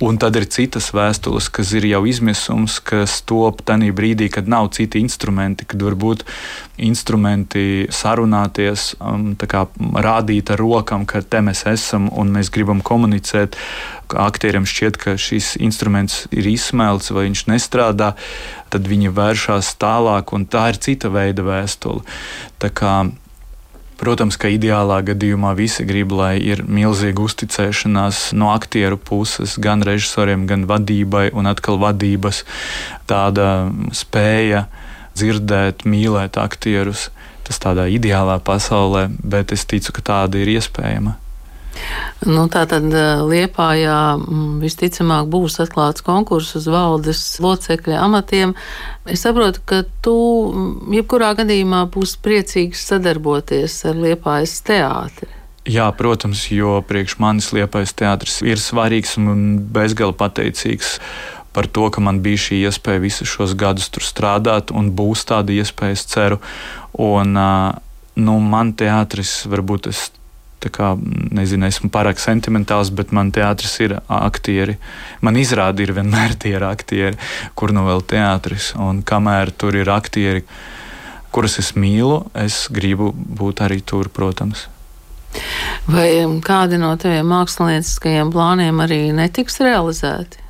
Un 0.00 0.16
tad 0.16 0.32
ir 0.38 0.46
citas 0.48 0.86
vēstules, 0.96 1.50
kas 1.52 1.74
ir 1.76 1.84
jau 1.84 2.00
izmisums, 2.08 2.78
kas 2.80 3.18
top 3.28 3.60
tajā 3.68 3.92
brīdī, 3.92 4.30
kad 4.32 4.48
nav 4.48 4.70
citi 4.72 5.02
instrumenti, 5.04 5.66
kad 5.68 5.82
varbūt 5.84 6.24
instrumenti 6.80 7.84
sarunāties, 7.92 8.94
um, 8.96 9.34
kā, 9.36 9.66
rādīt 9.76 10.54
ar 10.54 10.62
rokām, 10.62 11.04
ka 11.04 11.20
te 11.20 11.42
mēs 11.44 11.66
esam 11.68 12.08
un 12.16 12.32
mēs 12.32 12.48
gribam 12.54 12.80
komunicēt. 12.80 13.60
Aktieriem 14.16 14.64
šķiet, 14.64 14.96
ka 14.96 15.18
šis 15.20 15.52
instruments 15.60 16.24
ir 16.32 16.48
izsmelts 16.48 17.12
vai 17.12 17.28
viņš 17.28 17.46
nestrādā, 17.52 18.14
tad 18.72 18.88
viņi 18.88 19.12
vēršas 19.20 19.74
tālāk, 19.84 20.32
un 20.32 20.48
tā 20.48 20.70
ir 20.72 20.80
cita 20.80 21.12
veida 21.12 21.44
vēstule. 21.44 22.00
Protams, 24.00 24.38
ka 24.40 24.48
ideālā 24.48 25.02
gadījumā 25.04 25.52
visi 25.58 25.84
grib, 25.84 26.14
lai 26.16 26.38
ir 26.40 26.62
milzīga 26.64 27.20
uzticēšanās 27.20 28.30
no 28.32 28.48
aktieru 28.54 28.96
puses, 28.96 29.58
gan 29.60 29.84
režisoriem, 29.84 30.46
gan 30.48 30.64
vadībai, 30.70 31.26
un 31.36 31.50
atkal 31.50 31.76
vadības 31.82 32.46
tāda 33.10 33.68
spēja 33.92 34.64
dzirdēt, 35.20 35.84
mīlēt 35.84 36.40
aktierus. 36.40 37.10
Tas 37.44 37.60
tādā 37.60 37.90
ideālā 37.92 38.38
pasaulē, 38.40 39.10
bet 39.20 39.52
es 39.52 39.68
ticu, 39.68 39.92
ka 39.92 40.06
tāda 40.12 40.40
ir 40.40 40.54
iespējama. 40.56 41.18
Nu, 42.28 42.44
tā 42.52 42.66
tad 42.68 42.84
eh, 42.92 43.22
Liepājā 43.24 43.96
mm, 44.18 44.58
visticamāk 44.60 45.30
būs 45.32 45.60
atklāts 45.64 46.04
konkurss 46.04 46.58
uz 46.58 46.68
valdes 46.68 47.22
locekļa 47.40 48.02
amatiem. 48.04 48.54
Es 49.08 49.24
saprotu, 49.24 49.62
ka 49.64 49.82
tu 50.04 50.16
mm, 50.50 50.92
jebkurā 50.98 51.32
gadījumā 51.38 51.86
būsi 51.94 52.20
priecīgs 52.24 52.84
sadarboties 52.92 53.78
ar 53.88 54.00
Liepājas 54.02 54.58
teātri. 54.66 55.30
Jā, 55.70 55.86
protams, 55.92 56.46
jo 56.52 56.78
priekš 56.88 57.18
manis 57.20 57.50
Liepais 57.52 57.92
teātris 57.96 58.40
ir 58.44 58.60
svarīgs 58.60 59.18
un 59.20 59.58
bezgala 59.72 60.16
pateicīgs 60.16 60.96
par 61.52 61.66
to, 61.66 61.88
ka 61.92 62.00
man 62.04 62.20
bija 62.24 62.40
šī 62.46 62.62
iespēja 62.68 63.02
visus 63.02 63.28
šos 63.28 63.56
gadus 63.58 63.90
tur 63.92 64.04
strādāt, 64.06 64.70
un 64.72 64.92
būs 64.96 65.26
tāda 65.28 65.52
iespēja, 65.52 65.98
es 65.98 66.06
ceru. 66.08 66.38
Un, 66.94 67.34
nu, 68.16 68.38
man 68.40 68.72
teātris, 68.78 69.40
varbūt 69.50 69.90
es 69.90 70.08
kā, 70.68 70.92
nezinu, 71.32 71.64
esmu 71.70 71.88
pārāk 71.94 72.20
sentimentāls, 72.20 72.90
bet 72.92 73.14
man 73.16 73.30
teātris 73.32 73.78
ir 73.80 73.96
aktieri. 74.04 74.76
Man 75.24 75.38
izrādi 75.40 75.86
ir 75.86 75.94
vienmēr 75.96 76.36
tie 76.36 76.52
ir 76.58 76.66
aktieri, 76.68 77.16
kur 77.54 77.72
nu 77.72 77.86
vēl 77.86 78.04
teātris. 78.04 78.74
Un 78.76 79.00
kamēr 79.06 79.54
tur 79.56 79.78
ir 79.80 79.88
aktieri, 79.88 80.44
kurus 81.32 81.56
es 81.62 81.72
mīlu, 81.78 82.26
es 82.34 82.66
gribu 82.68 83.14
būt 83.14 83.64
arī 83.64 83.80
tur, 83.80 84.12
protams. 84.12 84.66
Vai 85.88 86.10
kādi 86.44 86.78
no 86.82 86.92
taviem 86.98 87.28
mākslinieckajiem 87.30 88.32
plāniem 88.34 88.82
arī 88.82 89.02
netiks 89.14 89.60
realizēti? 89.62 90.49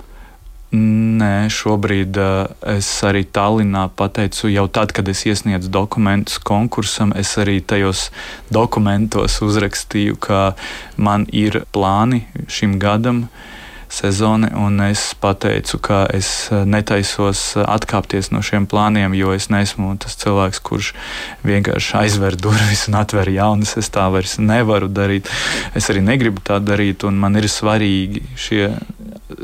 Nē, 0.71 1.49
šobrīd 1.51 2.15
uh, 2.23 2.45
es 2.77 2.87
arī 3.03 3.25
Tallinā 3.27 3.89
pateicu, 3.99 4.47
jau 4.55 4.69
tad, 4.71 4.93
kad 4.95 5.09
es 5.11 5.25
iesniedzu 5.27 5.67
dokumentus 5.67 6.39
konkursam, 6.39 7.11
es 7.19 7.33
arī 7.43 7.57
tajos 7.59 8.05
dokumentos 8.55 9.41
uzrakstīju, 9.43 10.15
ka 10.23 10.53
man 10.95 11.27
ir 11.35 11.65
plāni 11.75 12.23
šim 12.47 12.79
gadam. 12.79 13.27
Sezoni, 13.91 14.47
un 14.55 14.79
es 14.85 15.09
pateicu, 15.19 15.81
ka 15.83 16.05
es 16.15 16.29
uh, 16.55 16.63
netaisos 16.63 17.57
atkāpties 17.59 18.31
no 18.31 18.39
šiem 18.39 18.71
plāniem, 18.71 19.17
jo 19.19 19.35
es 19.35 19.49
neesmu 19.51 19.97
tas 19.99 20.15
cilvēks, 20.23 20.63
kurš 20.63 20.93
vienkārši 21.43 21.97
aizver 22.05 22.39
durvis 22.39 22.87
un 22.87 23.01
atver 23.03 23.33
jaunas. 23.35 23.75
Es 23.75 23.91
tā 23.91 24.07
vairs 24.15 24.39
nevaru 24.39 24.87
darīt. 24.87 25.27
Es 25.75 25.91
arī 25.91 26.07
negribu 26.07 26.47
tā 26.47 26.63
darīt, 26.63 27.03
un 27.11 27.19
man 27.19 27.43
ir 27.43 27.51
svarīgi 27.51 28.23
šie 28.39 28.71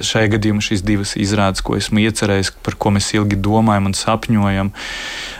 šajā 0.04 0.32
gadījumā 0.36 0.64
šīs 0.64 0.84
divas 0.86 1.14
izrādes, 1.20 1.62
ko 1.64 1.76
esmu 1.78 2.02
iecerējis, 2.04 2.52
par 2.66 2.76
ko 2.80 2.92
mēs 2.96 3.12
ilgi 3.16 3.38
domājam 3.40 3.90
un 3.90 3.96
sapņojam, 3.96 4.70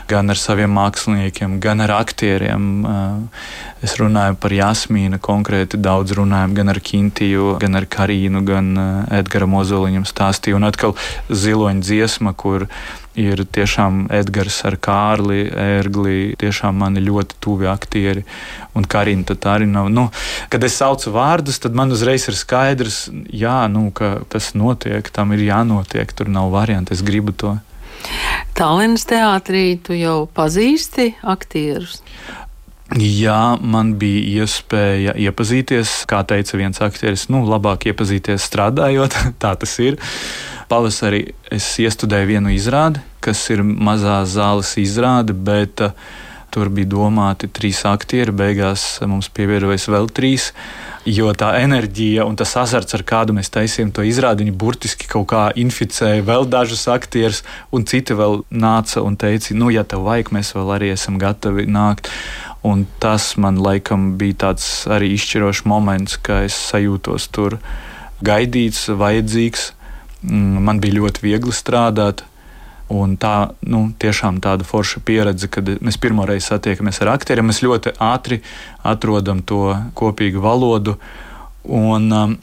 gan 0.09 0.33
ar 0.33 0.39
saviem 0.39 0.73
māksliniekiem, 0.77 1.57
gan 1.63 1.83
ar 1.85 1.93
aktieriem. 1.97 2.67
Eh, 2.85 3.85
es 3.85 3.97
runāju 4.01 4.37
par 4.41 4.55
Jasmīnu, 4.55 5.19
konkrēti 5.23 5.79
daudz 5.81 6.15
runājam 6.17 6.55
gan 6.57 6.73
ar 6.73 6.79
Kintiju, 6.79 7.57
gan 7.61 7.75
ar 7.79 7.85
Karīnu, 7.85 8.43
gan 8.47 8.71
eh, 8.77 9.19
Edgara 9.19 9.49
Mozoliņam 9.49 10.07
stāstīju, 10.07 10.61
un 10.61 10.69
atkal 10.69 10.95
ziloņa 11.29 11.83
dziesma, 11.83 12.33
kur 12.33 12.67
ir 13.17 13.43
tiešām 13.53 14.05
Edgars 14.13 14.59
ar 14.67 14.77
Kārli, 14.81 15.47
Ērgli, 15.49 16.35
tiešām 16.39 16.77
mani 16.83 17.01
ļoti 17.03 17.39
tuvi 17.43 17.69
aktieri. 17.69 18.23
Un 18.77 18.85
Karina 18.85 19.35
nav. 19.65 19.89
Nu, 19.89 20.07
kad 20.53 20.63
es 20.63 20.77
saucu 20.77 21.11
vārdus, 21.15 21.59
tad 21.63 21.73
man 21.77 21.91
uzreiz 21.91 22.27
ir 22.29 22.37
skaidrs, 22.37 23.07
jā, 23.33 23.65
nu, 23.73 23.89
ka 23.91 24.19
tas 24.29 24.53
notiek, 24.53 25.09
tam 25.09 25.33
ir 25.33 25.47
jānotiek, 25.47 26.13
tur 26.13 26.29
nav 26.29 26.51
variantu, 26.53 26.93
es 26.93 27.01
gribu 27.01 27.33
to. 27.33 27.57
Tallinas 28.57 29.05
teātrī 29.09 29.79
tu 29.81 29.97
jau 29.97 30.27
pazīsti 30.37 31.15
aktierus? 31.25 32.03
Jā, 32.95 33.57
man 33.59 33.97
bija 33.99 34.45
iespēja 34.45 35.17
iepazīties, 35.19 36.05
kā 36.07 36.21
teica 36.23 36.55
viens 36.55 36.79
aktieris, 36.79 37.25
nu, 37.33 37.41
labāk 37.43 37.89
iepazīties 37.91 38.45
strādājot, 38.47 39.17
tā 39.43 39.57
tas 39.59 39.73
ir. 39.83 39.99
Pavasarī 40.67 41.23
es 41.53 41.65
iestudēju 41.79 42.27
vienu 42.27 42.51
izrādi, 42.51 42.99
kas 43.23 43.45
ir 43.53 43.63
mazā 43.63 44.19
zāles 44.27 44.73
izrāde, 44.81 45.31
bet 45.31 45.83
uh, 45.85 45.93
tur 46.57 46.71
bija 46.73 46.89
domāti 46.89 47.49
trīs 47.53 47.83
aktieri. 47.85 48.33
Beigās 48.35 48.85
mums 49.05 49.29
pievienojas 49.33 49.87
vēl 49.91 50.09
trīs. 50.09 50.49
Jo 51.07 51.31
tā 51.37 51.53
enerģija 51.61 52.25
un 52.27 52.35
tas 52.39 52.55
azarts, 52.59 52.95
ar 52.97 53.03
kādu 53.07 53.35
mēs 53.37 53.51
taisījām 53.53 53.93
to 53.95 54.03
izrādi, 54.03 54.43
viņi 54.43 54.55
burtiski 54.59 55.07
kaut 55.11 55.29
kā 55.31 55.43
inficēja 55.55 56.25
vēl 56.27 56.49
dažus 56.51 56.87
aktierus, 56.91 57.43
un 57.71 57.85
citi 57.87 58.17
vēl 58.17 58.41
nāca 58.51 59.05
un 59.05 59.15
teica, 59.19 59.55
nu, 59.55 59.69
ja 59.71 59.85
tev 59.87 60.03
vajag, 60.07 60.33
mēs 60.35 60.51
vēl 60.57 60.73
arī 60.75 60.91
esam 60.95 61.21
gatavi 61.21 61.67
nākt. 61.71 62.11
Un 62.67 62.83
tas 62.99 63.35
man 63.39 63.61
laikam 63.63 64.15
bija 64.19 64.41
tāds 64.47 64.67
arī 64.91 65.13
izšķirošs 65.15 65.63
moments, 65.69 66.17
ka 66.19 66.41
es 66.49 66.57
sajūtos 66.73 67.29
tur 67.31 67.61
gaidīts, 68.25 68.89
vajadzīgs 68.97 69.71
man 70.31 70.81
bija 70.83 70.99
ļoti 70.99 71.23
viegli 71.25 71.53
strādāt. 71.55 72.25
Un 72.87 73.17
tā 73.19 73.49
nu, 73.67 73.89
tiešām 73.99 74.37
tāda 74.39 74.63
forša 74.63 75.01
pieredze, 75.03 75.49
kad 75.51 75.67
mēs 75.83 75.97
pirmo 75.99 76.23
reizi 76.27 76.47
satiekamies 76.53 77.01
ar 77.03 77.11
aktieriem. 77.17 77.49
Mēs 77.49 77.59
ļoti 77.65 77.97
ātri 77.99 78.39
atrodam 78.87 79.41
to 79.43 79.73
kopīgu 79.97 80.39
valodu. 80.43 80.95
Un, 81.67 82.07
um, 82.15 82.37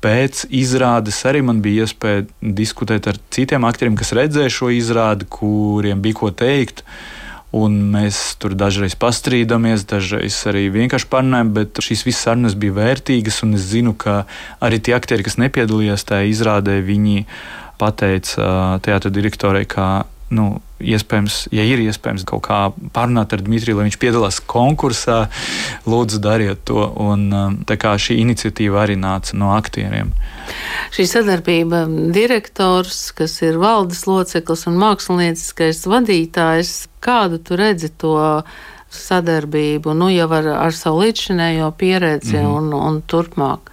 pēc 0.00 0.46
izrādes 0.56 1.20
arī 1.28 1.44
man 1.44 1.60
bija 1.60 1.84
iespēja 1.84 2.24
diskutēt 2.40 3.10
ar 3.12 3.20
citiem 3.28 3.68
aktieriem, 3.68 3.98
kas 4.00 4.14
redzēja 4.16 4.56
šo 4.56 4.72
izrādi, 4.72 5.28
kuriem 5.28 6.00
bija 6.00 6.22
ko 6.22 6.32
teikt. 6.32 6.80
Uh, 6.80 7.19
Un 7.56 7.80
mēs 7.90 8.18
tur 8.38 8.54
dažreiz 8.54 8.94
pastrīdamies, 8.94 9.82
dažreiz 9.90 10.36
arī 10.46 10.68
vienkārši 10.70 11.08
parunājam, 11.10 11.50
bet 11.56 11.80
šīs 11.82 12.04
visas 12.06 12.28
sarunas 12.28 12.54
bija 12.54 12.76
vērtīgas. 12.76 13.42
Es 13.58 13.66
zinu, 13.72 13.96
ka 13.98 14.22
arī 14.62 14.78
tie 14.78 14.94
aktieri, 14.94 15.26
kas 15.26 15.40
nepiedalījās 15.42 16.06
tajā 16.06 16.30
izrādē, 16.30 16.78
viņi 16.86 17.24
pateica 17.80 18.78
teātra 18.84 19.10
direktorai, 19.10 19.64
ka 19.66 19.90
nu, 20.30 20.60
iespējams, 20.78 21.48
ja 21.54 21.64
ir 21.66 21.82
iespējams 21.82 22.24
kaut 22.28 22.44
kā 22.46 22.60
parunāt 22.94 23.34
ar 23.34 23.42
Dmitriju, 23.44 23.80
lai 23.80 23.88
viņš 23.88 23.98
piedalās 24.00 24.38
konkursā, 24.46 25.24
lūdzu, 25.90 26.20
dariet 26.22 26.62
to. 26.70 26.86
Un, 27.02 27.26
tā 27.66 27.76
kā 27.80 27.96
šī 27.98 28.20
iniciatīva 28.22 28.84
arī 28.84 28.96
nāca 29.00 29.34
no 29.38 29.50
aktieriem. 29.56 30.14
Šī 30.90 31.06
sadarbība 31.06 31.84
direktors, 32.10 33.12
kas 33.14 33.36
ir 33.46 33.60
valdes 33.62 34.06
loceklis 34.10 34.66
un 34.66 34.78
mākslinieckais 34.80 35.84
vadītājs, 35.86 36.74
kādu 37.00 37.38
tu 37.38 37.58
redzi 37.60 37.92
to? 37.94 38.18
sadarbību, 38.90 39.94
nu 39.94 40.08
jau 40.10 40.26
ar, 40.34 40.48
ar 40.66 40.74
savu 40.74 41.04
līdzšinējo 41.04 41.70
pieredzi 41.78 42.36
mm 42.36 42.46
-hmm. 42.46 42.56
un, 42.58 42.72
un 42.74 43.02
turpmāk. 43.06 43.69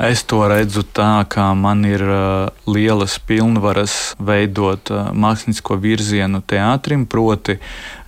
Es 0.00 0.22
to 0.24 0.38
redzu 0.48 0.80
tā, 0.96 1.26
ka 1.28 1.50
man 1.52 1.82
ir 1.84 2.00
uh, 2.00 2.48
lielas 2.64 3.18
pilnvaras 3.28 4.14
veidot 4.16 4.88
uh, 4.94 5.10
mākslinieko 5.12 5.76
virzienu 5.82 6.40
teātrim, 6.48 7.04
proti, 7.04 7.58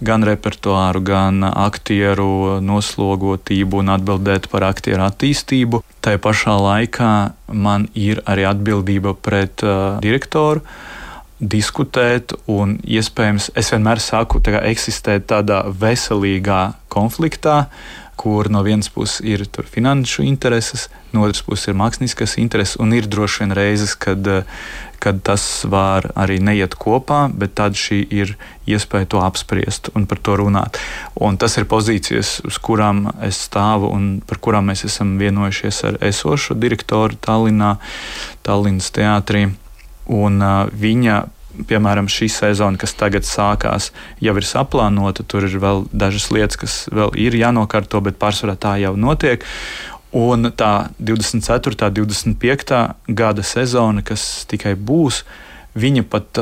gan 0.00 0.24
repertuāru, 0.24 1.02
gan 1.04 1.44
aktieru 1.44 2.62
noslogotību 2.64 3.82
un 3.82 3.92
atbildēt 3.92 4.48
par 4.48 4.64
aktieru 4.70 5.04
attīstību. 5.04 5.82
Tā 6.00 6.16
pašā 6.16 6.56
laikā 6.64 7.12
man 7.52 7.90
ir 7.92 8.24
arī 8.24 8.48
atbildība 8.48 9.12
pret 9.12 9.60
uh, 9.60 10.00
direktoru 10.00 10.64
diskutēt, 11.42 12.32
un 12.46 12.76
iespējams, 12.86 13.50
es 13.58 13.72
vienmēr 13.74 14.00
saku, 14.00 14.38
tā 14.40 14.62
eksistēt 14.68 15.26
tādā 15.32 15.64
veselīgā 15.66 16.60
konfliktā, 16.92 17.66
kur 18.16 18.50
no 18.50 18.62
vienas 18.62 18.88
puses 18.92 19.20
ir 19.24 19.44
finanšu 19.70 20.22
intereses, 20.22 20.88
no 21.12 21.24
otras 21.24 21.42
puses 21.42 21.68
ir 21.68 21.78
mākslinieckās 21.78 22.36
intereses, 22.38 22.76
un 22.80 22.92
ir 22.94 23.08
droši 23.10 23.42
vien 23.42 23.54
reizes, 23.56 23.94
kad, 23.98 24.28
kad 25.02 25.22
tas 25.26 25.64
var 25.64 26.10
arī 26.14 26.38
neiet 26.38 26.76
kopā, 26.78 27.24
bet 27.32 27.56
tad 27.58 27.74
šī 27.78 28.02
ir 28.12 28.36
iespēja 28.68 29.10
to 29.14 29.22
apspriest 29.24 29.90
un 29.96 30.06
par 30.06 30.20
to 30.22 30.36
runāt. 30.38 30.78
Un 31.14 31.40
tas 31.40 31.56
ir 31.58 31.66
pozīcijas, 31.70 32.40
uz 32.46 32.60
kurām 32.62 33.08
es 33.24 33.40
stāvu 33.48 33.90
un 33.90 34.20
par 34.26 34.38
kurām 34.44 34.70
mēs 34.70 34.86
esam 34.88 35.16
vienojušies 35.18 35.84
ar 35.90 36.00
esošo 36.12 36.54
direktoru 36.54 37.18
Tallinā, 37.18 37.76
Tallinas 38.46 38.92
teātrī. 38.94 39.48
Un 40.12 40.42
uh, 40.42 40.66
viņa 40.68 41.22
piemēram, 41.68 42.08
šī 42.10 42.28
sezona, 42.32 42.80
kas 42.80 42.94
tagad 42.98 43.26
sākās, 43.28 43.90
jau 44.22 44.34
ir 44.38 44.46
saplānota. 44.46 45.24
Tur 45.28 45.46
ir 45.48 45.56
vēl 45.62 45.86
dažas 45.92 46.30
lietas, 46.34 46.58
kas 46.60 46.76
vēl 46.92 47.14
ir 47.20 47.36
jānokārto, 47.38 48.02
bet 48.04 48.20
pārsvarā 48.22 48.56
tā 48.60 48.76
jau 48.82 48.94
notiek. 48.96 49.44
Un 50.12 50.50
tā 50.52 50.90
24. 51.00 51.88
un 51.88 51.94
25. 51.96 52.82
gada 53.08 53.44
sezona, 53.46 54.04
kas 54.04 54.44
tikai 54.50 54.74
būs, 54.76 55.22
viņa 55.74 56.04
pat 56.10 56.40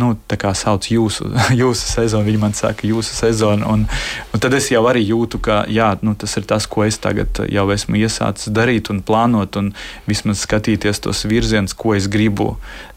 nu, 0.00 0.12
sauc 0.58 0.88
jūsu, 0.90 1.28
jūsu 1.62 1.88
sezonu. 1.88 2.26
Viņa 2.26 2.42
man 2.42 2.56
saka, 2.58 2.86
jūsu 2.86 3.14
sezonu. 3.16 3.66
Un, 3.68 3.84
un 4.32 4.42
tad 4.42 4.54
es 4.58 4.70
jau 4.72 4.82
arī 4.90 5.04
jūtu, 5.06 5.40
ka 5.42 5.62
jā, 5.70 5.92
nu, 6.02 6.14
tas 6.18 6.36
ir 6.38 6.46
tas, 6.48 6.66
ko 6.66 6.86
es 6.86 6.98
tagad 7.02 7.44
jau 7.48 7.66
esmu 7.74 8.00
iesācis 8.02 8.52
darīt 8.54 8.90
un 8.90 9.02
plānot, 9.02 9.58
un 9.60 9.72
vismaz 10.08 10.42
skatīties 10.46 11.02
tos 11.04 11.24
virzienus, 11.28 11.76
ko 11.78 11.94
es 11.98 12.10
gribu 12.10 12.56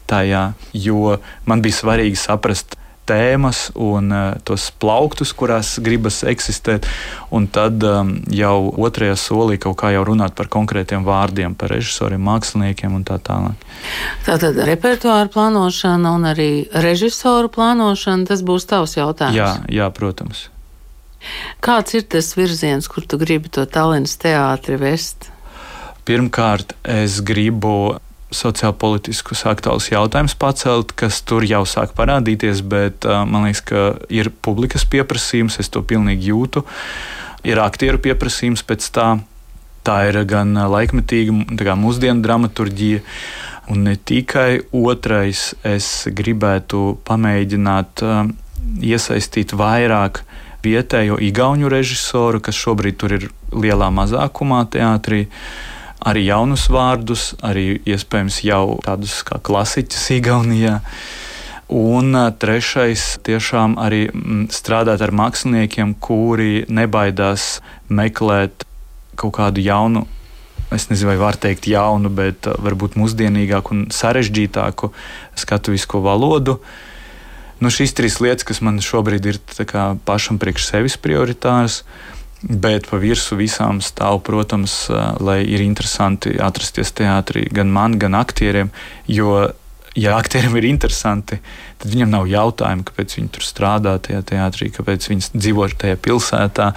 tajā, 0.10 0.54
jo 0.74 1.18
man 1.46 1.62
bija 1.65 1.82
svarīgi 1.82 2.18
saprast 2.20 2.77
tēmas 3.08 3.70
un 3.76 4.10
uh, 4.14 4.24
tos 4.48 4.68
plauktus, 4.82 5.34
kurās 5.38 5.76
gribas 5.84 6.22
eksistēt, 6.28 6.88
un 7.36 7.48
tad 7.52 7.84
um, 7.86 8.16
jau 8.34 8.72
otrajā 8.88 9.18
solī 9.20 9.60
kaut 9.62 9.78
kā 9.82 9.92
jau 9.96 10.06
runāt 10.08 10.36
par 10.38 10.50
konkrētiem 10.54 11.06
vārdiem, 11.06 11.56
par 11.58 11.74
režisoriem, 11.76 12.22
māksliniekiem 12.26 12.98
un 12.98 13.06
tā 13.08 13.20
tālāk. 13.22 13.70
Tātad 14.26 14.60
repertuāra 14.68 15.30
plānošana 15.34 16.16
un 16.18 16.28
arī 16.32 16.50
režisoru 16.74 17.52
plānošana, 17.54 18.28
tas 18.32 18.44
būs 18.46 18.68
tavs 18.70 18.98
jautājums. 18.98 19.38
Jā, 19.38 19.54
jā 19.72 19.90
protams. 19.94 20.50
Kāds 21.66 21.96
ir 21.98 22.06
tas 22.10 22.34
virziens, 22.38 22.88
kur 22.92 23.06
tu 23.06 23.18
gribi 23.22 23.50
to 23.50 23.66
Tallinas 23.66 24.18
teātri 24.22 24.78
vest? 24.82 25.32
Pirmkārt, 26.06 26.76
es 26.86 27.18
gribu 27.26 27.98
sociālpolitiskus 28.34 29.46
aktuālus 29.50 29.91
jautājumus 29.91 30.36
pacelt, 30.39 30.94
kas 30.98 31.22
tur 31.27 31.46
jau 31.46 31.63
sāk 31.70 31.94
parādīties, 31.98 32.63
bet 32.65 33.05
man 33.05 33.46
liekas, 33.48 33.62
ka 33.65 33.84
ir 34.10 34.32
publikas 34.46 34.88
pieprasījums, 34.89 35.60
es 35.62 35.70
to 35.70 35.84
pilnīgi 35.86 36.32
jūtu. 36.32 36.65
Ir 37.46 37.62
aktieru 37.62 38.01
pieprasījums 38.01 38.65
pēc 38.65 38.89
tā. 38.96 39.10
Tā 39.86 40.00
ir 40.10 40.17
gan 40.25 40.55
laikmetīga, 40.58 41.60
gan 41.62 41.77
mūsdienu 41.77 42.25
dramaturgija. 42.25 43.03
Un 43.70 43.84
ne 43.86 43.94
tikai 43.98 44.63
otrais, 44.74 45.51
es 45.65 46.08
gribētu 46.10 46.96
pamēģināt 47.05 48.01
iesaistīt 48.82 49.53
vairāk 49.58 50.24
vietējo 50.65 51.20
igauņu 51.22 51.70
režisoru, 51.70 52.41
kas 52.41 52.57
šobrīd 52.57 53.05
ir 53.09 53.29
lielā 53.53 53.92
mazākumā 53.94 54.64
teātrī. 54.74 55.25
Arī 56.05 56.27
jaunus 56.27 56.68
vārdus, 56.70 57.31
arī 57.41 57.79
iespējams 57.81 58.44
jau 58.46 58.77
tādus 58.85 59.24
kā 59.25 59.39
klasiķus 59.41 60.09
Igaunijā. 60.20 60.79
Un 61.74 62.13
trešais, 62.37 63.15
tiešām 63.25 63.79
arī 63.81 64.03
strādāt 64.53 65.01
ar 65.01 65.13
māksliniekiem, 65.18 65.96
kuri 65.98 66.68
nebaidās 66.70 67.55
meklēt 67.89 68.68
kaut 69.18 69.33
kādu 69.39 69.63
jaunu, 69.65 70.05
es 70.75 70.91
nezinu, 70.91 71.09
vai 71.09 71.18
var 71.18 71.39
teikt 71.41 71.65
jaunu, 71.72 72.11
bet 72.13 72.46
varbūt 72.46 73.00
mūsdienīgāku 73.00 73.74
un 73.74 73.85
sarežģītāku 73.94 74.91
skatuvisko 75.41 76.03
valodu. 76.05 76.59
Nu, 77.63 77.72
šīs 77.72 77.96
trīs 77.98 78.20
lietas, 78.22 78.46
kas 78.46 78.61
man 78.61 78.81
šobrīd 78.83 79.25
ir 79.31 79.39
kā, 79.65 79.94
pašam 80.05 80.37
priekš 80.41 80.70
sevis 80.70 81.00
prioritāras, 81.01 81.81
Bet 82.46 82.86
pa 82.92 83.00
virsmu 83.01 83.40
visām 83.40 83.79
stāv, 83.81 84.20
protams, 84.25 84.86
lai 85.18 85.40
ir 85.50 85.64
interesanti 85.66 86.36
atrasties 86.38 86.94
teātrī 86.94 87.48
gan 87.50 87.72
man, 87.74 87.98
gan 87.98 88.14
aktieriem. 88.20 88.70
Jo, 89.10 89.48
ja 89.98 90.14
aktierim 90.20 90.53
ir 90.60 90.68
interesanti, 90.70 91.40
tad 91.81 91.90
viņam 91.90 92.12
nav 92.14 92.27
jautājumu, 92.29 92.86
kāpēc 92.86 93.16
viņi 93.18 93.31
tur 93.34 93.48
strādā 93.48 93.96
tajā 93.98 94.22
teātrī, 94.29 94.70
kāpēc 94.75 95.10
viņi 95.10 95.31
dzīvo 95.34 95.70
tajā 95.74 95.98
pilsētā 96.05 96.72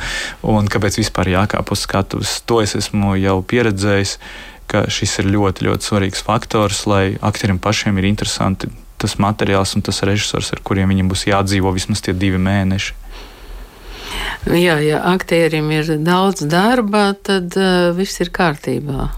un 0.48 0.70
kāpēc 0.72 1.00
vispār 1.02 1.34
jākāp 1.34 1.74
uz 1.74 1.84
skatuves. 1.84 2.38
To 2.48 2.62
es 2.64 2.72
esmu 2.78 3.18
jau 3.20 3.40
pieredzējis, 3.42 4.16
ka 4.72 4.86
šis 4.92 5.18
ir 5.20 5.32
ļoti, 5.34 5.68
ļoti 5.68 5.90
svarīgs 5.90 6.24
faktors, 6.24 6.86
lai 6.88 7.18
aktierim 7.20 7.60
pašiem 7.60 7.98
ir 8.00 8.08
interesanti 8.08 8.70
tas 8.98 9.18
materiāls 9.22 9.76
un 9.76 9.84
tas 9.84 10.00
režisors, 10.06 10.50
ar 10.52 10.62
kuriem 10.64 10.90
viņam 10.90 11.12
būs 11.12 11.28
jādzīvo 11.28 11.70
vismaz 11.76 12.02
tie 12.02 12.16
divi 12.16 12.40
mēneši. 12.42 12.96
Jā, 14.48 14.78
ja 14.84 15.02
aktierim 15.12 15.70
ir 15.74 15.94
daudz 16.04 16.44
darba, 16.48 17.10
tad 17.14 17.56
uh, 17.58 17.90
viss 17.96 18.20
ir 18.24 18.32
kārtībā. 18.34 19.08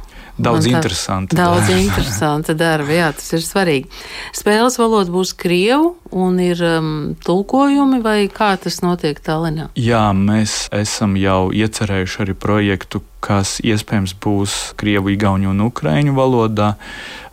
Daudz 0.40 0.66
interesanti. 0.66 1.36
Daudz 1.36 1.66
darba. 1.68 1.80
interesanta 1.82 2.54
darba, 2.56 2.92
jā, 2.94 3.10
tas 3.12 3.28
ir 3.36 3.42
svarīgi. 3.44 3.90
Spēles 4.36 4.78
valoda 4.80 5.12
būs 5.12 5.34
krievu 5.36 5.92
un 6.16 6.38
ir 6.40 6.62
um, 6.64 6.90
tulkojumi, 7.24 8.00
vai 8.04 8.24
kā 8.32 8.54
tas 8.60 8.80
notiek 8.80 9.20
Tallinā? 9.20 9.68
Jā, 9.76 10.06
mēs 10.16 10.64
esam 10.72 11.18
jau 11.20 11.50
iecerējuši 11.52 12.22
arī 12.24 12.36
projektu, 12.40 13.02
kas 13.20 13.58
iespējams 13.60 14.16
būs 14.22 14.58
krievu, 14.80 15.12
igauņu 15.12 15.52
un 15.52 15.66
ukraiņu 15.68 16.16
valodā. 16.16 16.72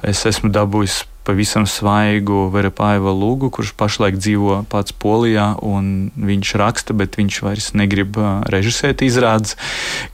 Es 0.03 0.25
esmu 0.27 0.51
dabūjis 0.51 1.05
pavisam 1.27 1.67
svaigu 1.67 2.47
Verapaiva 2.53 3.11
Lūgu, 3.11 3.51
kurš 3.53 3.73
pašlaik 3.77 4.17
dzīvo 4.19 4.61
pats 4.71 4.95
Polijā, 4.95 5.49
un 5.65 6.09
viņš 6.15 6.53
raksta, 6.61 6.95
bet 6.97 7.19
viņš 7.19 7.39
vairs 7.43 7.71
negrib 7.77 8.17
režisēt 8.47 9.03
izrādes, 9.05 9.57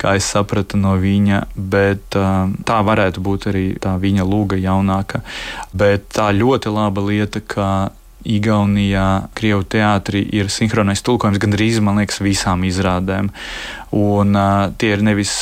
kā 0.01 0.15
es 0.17 0.27
sapratu 0.33 0.79
no 0.81 0.95
viņa, 0.99 1.45
bet 1.55 2.17
tā 2.17 2.79
varētu 2.89 3.23
būt 3.23 3.49
arī 3.53 3.65
tā 3.81 3.95
viņa 4.01 4.25
lūga 4.27 4.59
jaunāka. 4.59 5.21
Bet 5.73 6.09
tā 6.17 6.31
ļoti 6.33 6.73
laba 6.73 7.05
lieta, 7.05 7.43
ka 7.45 7.67
Igaunijā, 8.23 9.27
Krievijas 9.35 9.67
teātrī 9.73 10.23
ir 10.31 10.47
sinhronais 10.51 11.03
tulkojums 11.03 11.41
gandrīz, 11.43 11.81
man 11.83 11.99
liekas, 11.99 12.21
visām 12.23 12.63
izrādēm. 12.63 13.29
Un 13.99 14.37
uh, 14.39 14.71
tie 14.79 14.93
ir 14.95 15.03
nevis 15.03 15.33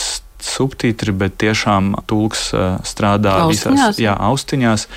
subtitri, 0.48 1.14
bet 1.16 1.38
tiešām 1.42 1.94
tulks 2.10 2.50
strādā 2.88 3.38
austiņās. 3.46 3.78
visās 3.78 4.02
jā, 4.02 4.16
austiņās. 4.16 4.88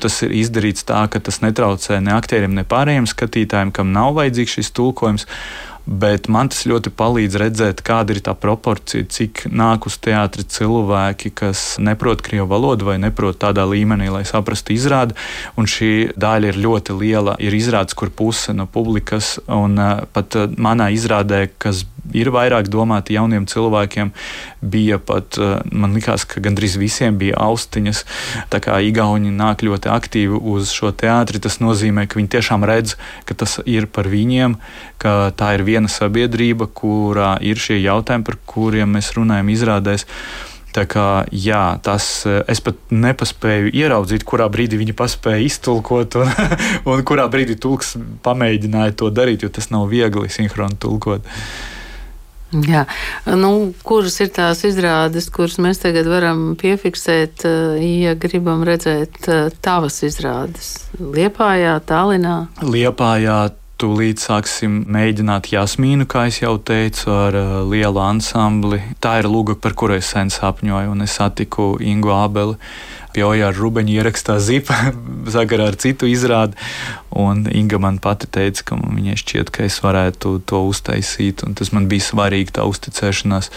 Tas 0.00 0.20
ir 0.26 0.36
izdarīts 0.42 0.86
tā, 0.88 1.04
ka 1.12 1.20
tas 1.20 1.40
netraucē 1.44 2.00
ne 2.04 2.14
aktieriem, 2.16 2.54
ne 2.56 2.64
pārējiem 2.68 3.08
skatītājiem, 3.10 3.74
kam 3.74 3.92
nav 3.96 4.14
vajadzīgs 4.18 4.60
šis 4.60 4.72
tulkojums. 4.76 5.28
Bet 5.90 6.28
man 6.30 6.50
tas 6.52 6.66
ļoti 6.68 6.92
palīdz 6.94 7.36
redzēt, 7.40 7.80
kāda 7.82 8.14
ir 8.14 8.20
tā 8.22 8.34
proporcija, 8.38 9.06
cik 9.10 9.46
nāk 9.48 9.88
uz 9.88 9.96
teātri 9.98 10.44
cilvēki, 10.44 11.32
kas 11.34 11.80
neprot 11.82 12.20
krievu 12.22 12.46
valodu 12.52 12.90
vai 12.90 12.98
neprot 13.00 13.40
tādā 13.40 13.64
līmenī, 13.66 14.10
lai 14.12 14.22
saprastu 14.28 14.76
izrādi. 14.76 15.16
Un 15.58 15.66
šī 15.66 16.12
daļa 16.20 16.52
ir 16.52 16.60
ļoti 16.62 16.94
liela. 17.00 17.34
Ir 17.42 17.56
izrādes, 17.56 17.96
kur 17.98 18.12
puse 18.12 18.54
no 18.54 18.68
publikas, 18.70 19.38
un 19.48 19.80
uh, 19.80 20.04
pat 20.12 20.36
uh, 20.38 20.52
manā 20.60 20.92
izrādē, 20.94 21.48
kas 21.58 21.82
ir 22.16 22.30
vairāk 22.34 22.68
domāti 22.72 23.16
jauniem 23.16 23.46
cilvēkiem. 23.50 24.12
Bija 24.60 24.98
pat, 24.98 25.38
eh, 25.38 25.60
man 25.72 25.94
likās, 25.96 26.26
ka 26.26 26.40
gandrīz 26.40 26.76
visiem 26.80 27.18
bija 27.18 27.36
austiņas. 27.36 28.04
Tā 28.50 28.60
kā 28.60 28.80
Igauni 28.80 29.30
nāk 29.30 29.64
ļoti 29.66 29.90
aktīvi 29.90 30.40
uz 30.40 30.70
šo 30.72 30.92
teātri, 30.92 31.40
tas 31.40 31.58
nozīmē, 31.58 32.08
ka 32.08 32.20
viņi 32.20 32.34
tiešām 32.36 32.64
redz, 32.64 32.96
ka 33.24 33.34
tas 33.34 33.60
ir 33.66 33.86
par 33.86 34.04
viņiem, 34.04 34.56
ka 34.98 35.32
tā 35.36 35.54
ir 35.54 35.64
viena 35.64 35.88
sabiedrība, 35.88 36.68
kurā 36.68 37.38
ir 37.40 37.56
šie 37.56 37.80
jautājumi, 37.82 38.24
par 38.24 38.38
kuriem 38.46 38.96
mēs 38.96 39.14
runājam 39.16 39.50
izrādēs. 39.50 40.06
Tā 40.70 40.84
kā, 40.86 41.24
jā, 41.34 41.80
tas 41.82 42.04
eh, 42.30 42.42
es 42.50 42.62
pat 42.62 42.78
nepaspēju 42.94 43.72
ieraudzīt, 43.74 44.22
kurā 44.28 44.46
brīdī 44.52 44.78
viņi 44.78 44.94
paspēja 44.98 45.42
iztulkot, 45.48 46.20
un, 46.20 46.30
un 46.92 47.02
kurā 47.06 47.26
brīdī 47.32 47.58
tulks 47.58 47.96
pamēģināja 48.26 48.94
to 49.02 49.10
darīt, 49.14 49.42
jo 49.42 49.50
tas 49.50 49.70
nav 49.74 49.88
viegli 49.90 50.30
sinhroni 50.30 50.78
tulkot. 50.80 51.26
Jā, 52.50 52.82
nu, 53.38 53.70
kuras 53.86 54.16
ir 54.24 54.32
tās 54.34 54.64
izrādes, 54.66 55.28
kuras 55.30 55.60
mēs 55.62 55.78
tagad 55.84 56.08
varam 56.10 56.56
piefiksēt, 56.58 57.44
eh, 57.46 57.84
ja 58.02 58.16
gribam 58.18 58.64
redzēt 58.66 59.28
eh, 59.28 59.54
tavas 59.62 60.00
izrādes? 60.02 60.72
Liepājā, 60.98 61.78
Tālinā? 61.86 62.36
Liepājā, 62.66 63.40
Tūlīt 63.80 64.20
sāksim 64.20 64.82
mēģināt 64.92 65.46
Jasmīnu, 65.54 66.04
kā 66.04 66.26
jau 66.28 66.58
teicu, 66.60 67.06
ar 67.08 67.36
uh, 67.38 67.52
lielu 67.64 67.96
ansambli. 68.04 68.76
Tā 69.00 69.14
ir 69.22 69.28
lūga, 69.32 69.54
par 69.56 69.72
kuru 69.72 69.96
es 69.96 70.10
sen 70.12 70.28
sapņoju, 70.28 70.90
un 70.92 71.06
es 71.06 71.14
satiku 71.16 71.78
Ingu 71.80 72.12
Abeli 72.12 72.58
pie 73.14 73.24
Ojāra 73.26 73.56
Rubeņa 73.56 73.94
ierakstā 73.96 74.36
zipa 74.42 74.76
sakarā 75.34 75.70
ar 75.72 75.78
citu 75.80 76.10
izrādi. 76.10 76.58
Un 77.10 77.42
Inga 77.50 77.78
man 77.78 77.98
pati 77.98 78.28
teica, 78.30 78.62
ka 78.70 78.76
viņai 78.78 79.16
šķiet, 79.18 79.50
ka 79.50 79.64
es 79.66 79.80
varētu 79.82 80.36
to 80.46 80.60
uztaisīt, 80.68 81.42
un 81.42 81.56
tas 81.58 81.72
man 81.74 81.88
bija 81.90 82.06
svarīgi, 82.06 82.54
tā 82.54 82.66
uzticēšanās. 82.70 83.50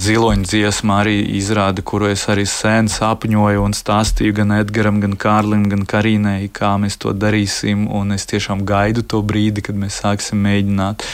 Ziloņa 0.00 0.48
dziesma 0.48 1.02
arī 1.02 1.18
izrāda, 1.36 1.84
kuru 1.84 2.08
es 2.14 2.24
arī 2.32 2.46
sen 2.48 2.88
sapņoju 2.88 3.66
un 3.66 3.76
stāstīju 3.76 4.38
gan 4.40 4.56
Edgaram, 4.60 5.02
gan 5.04 5.18
Kārlim, 5.20 5.68
gan 5.68 5.84
Karīnai, 5.88 6.48
kā 6.48 6.76
mēs 6.80 6.96
to 7.02 7.12
darīsim, 7.12 7.84
un 7.92 8.16
es 8.16 8.24
tiešām 8.30 8.64
gaidu 8.68 9.04
to 9.04 9.20
brīdi, 9.20 9.64
kad 9.68 9.76
mēs 9.76 10.00
sāksim 10.00 10.40
mēģināt. 10.48 11.04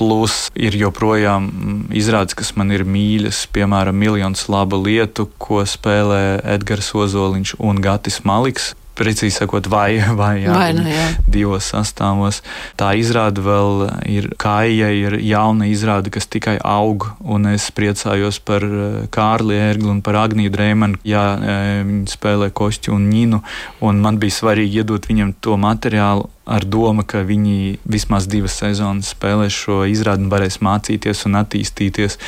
Plus 0.00 0.46
ir 0.56 0.76
joprojām 0.78 1.50
mm, 1.50 1.80
izrādes, 1.92 2.36
kas 2.38 2.54
man 2.56 2.70
ir 2.72 2.86
mīļas, 2.88 3.42
piemēram, 3.52 3.98
miljons 3.98 4.46
laba 4.48 4.78
lietu, 4.80 5.26
ko 5.42 5.60
spēlē 5.68 6.38
Edgars 6.54 6.94
Ozoliņš 6.96 7.58
un 7.58 7.82
Gatis 7.84 8.22
Maliks 8.24 8.70
precīzi 9.00 9.40
sakot, 9.40 9.68
vai, 9.72 10.00
vai, 10.20 10.34
jā, 10.44 10.54
vai 10.54 10.70
nu, 10.76 10.84
jā. 10.88 11.06
divos 11.30 11.70
sastāvos. 11.72 12.42
Tā 12.80 12.92
izrāda 13.00 13.42
vēl 13.44 13.86
ir 14.10 14.30
kāja, 14.40 14.90
ir 14.92 15.18
jauna 15.24 15.68
izrāde, 15.70 16.12
kas 16.12 16.28
tikai 16.30 16.58
aug, 16.60 17.08
un 17.20 17.50
es 17.54 17.70
priecājos 17.74 18.40
par 18.44 18.66
eh, 18.66 19.06
Kārli 19.12 19.58
Ērgli 19.60 19.90
un 19.92 20.02
par 20.04 20.20
Agniju 20.24 20.52
Dreimanu. 20.54 21.00
Jā, 21.08 21.24
eh, 21.36 21.70
viņi 21.86 22.12
spēlē 22.12 22.50
košķi 22.56 22.92
un 22.96 23.08
ņinu, 23.12 23.40
un 23.86 24.04
man 24.04 24.20
bija 24.22 24.40
svarīgi 24.40 24.84
iedot 24.84 25.08
viņam 25.10 25.34
to 25.40 25.56
materiālu 25.60 26.28
ar 26.48 26.64
domu, 26.64 27.04
ka 27.06 27.22
viņi 27.26 27.78
vismaz 27.88 28.26
divas 28.30 28.56
sezonas 28.60 29.12
spēlēs 29.14 29.54
šo 29.54 29.82
izrādi 29.90 30.24
un 30.26 30.32
varēs 30.32 30.60
mācīties 30.64 31.26
un 31.28 31.38
attīstīties. 31.42 32.18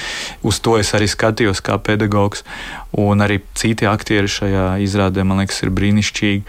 Uz 0.47 0.61
to 0.63 0.77
es 0.81 0.93
arī 0.97 1.09
skatījos 1.11 1.63
kā 1.65 1.79
pedagogs, 1.83 2.45
un 2.93 3.25
arī 3.25 3.41
citi 3.59 3.89
aktieri 3.89 4.31
šajā 4.31 4.69
izrādē, 4.85 5.25
man 5.27 5.43
liekas, 5.43 5.63
ir 5.65 5.75
brīnišķīgi. 5.75 6.45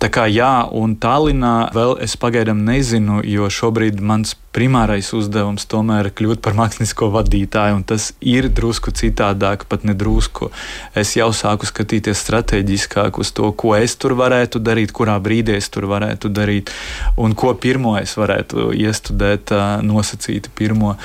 Tā 0.00 0.08
kā 0.08 0.24
jā, 0.32 0.64
un 0.72 0.94
Tallinā 0.96 1.70
vēl 1.76 1.98
es 2.00 2.14
pagaidām 2.16 2.62
nezinu, 2.64 3.18
jo 3.20 3.50
šobrīd 3.52 4.00
mans 4.00 4.32
primārais 4.54 5.12
uzdevums 5.14 5.66
tomēr 5.70 6.08
ir 6.08 6.14
kļūt 6.18 6.40
par 6.42 6.56
mākslinieko 6.58 7.10
vadītāju, 7.14 7.78
un 7.78 7.84
tas 7.86 8.10
ir 8.20 8.48
drusku 8.50 8.92
citādāk, 8.94 9.66
pat 9.70 9.84
ne 9.86 9.94
drusku. 9.94 10.50
Es 10.98 11.14
jau 11.18 11.30
sāku 11.36 11.68
skatīties 11.70 12.18
strateģiskāk 12.24 13.20
uz 13.22 13.30
to, 13.36 13.52
ko 13.54 13.76
es 13.78 13.94
tur 14.00 14.16
varētu 14.18 14.62
darīt, 14.62 14.94
kurā 14.96 15.18
brīdī 15.22 15.54
es 15.58 15.70
tur 15.70 15.86
varētu 15.90 16.32
darīt, 16.34 16.72
un 17.20 17.36
ko 17.38 17.54
pirmo 17.54 17.94
es 18.00 18.16
varētu 18.18 18.72
iestudēt, 18.74 19.54
nosacīt 19.86 20.50
pirmo. 20.58 20.96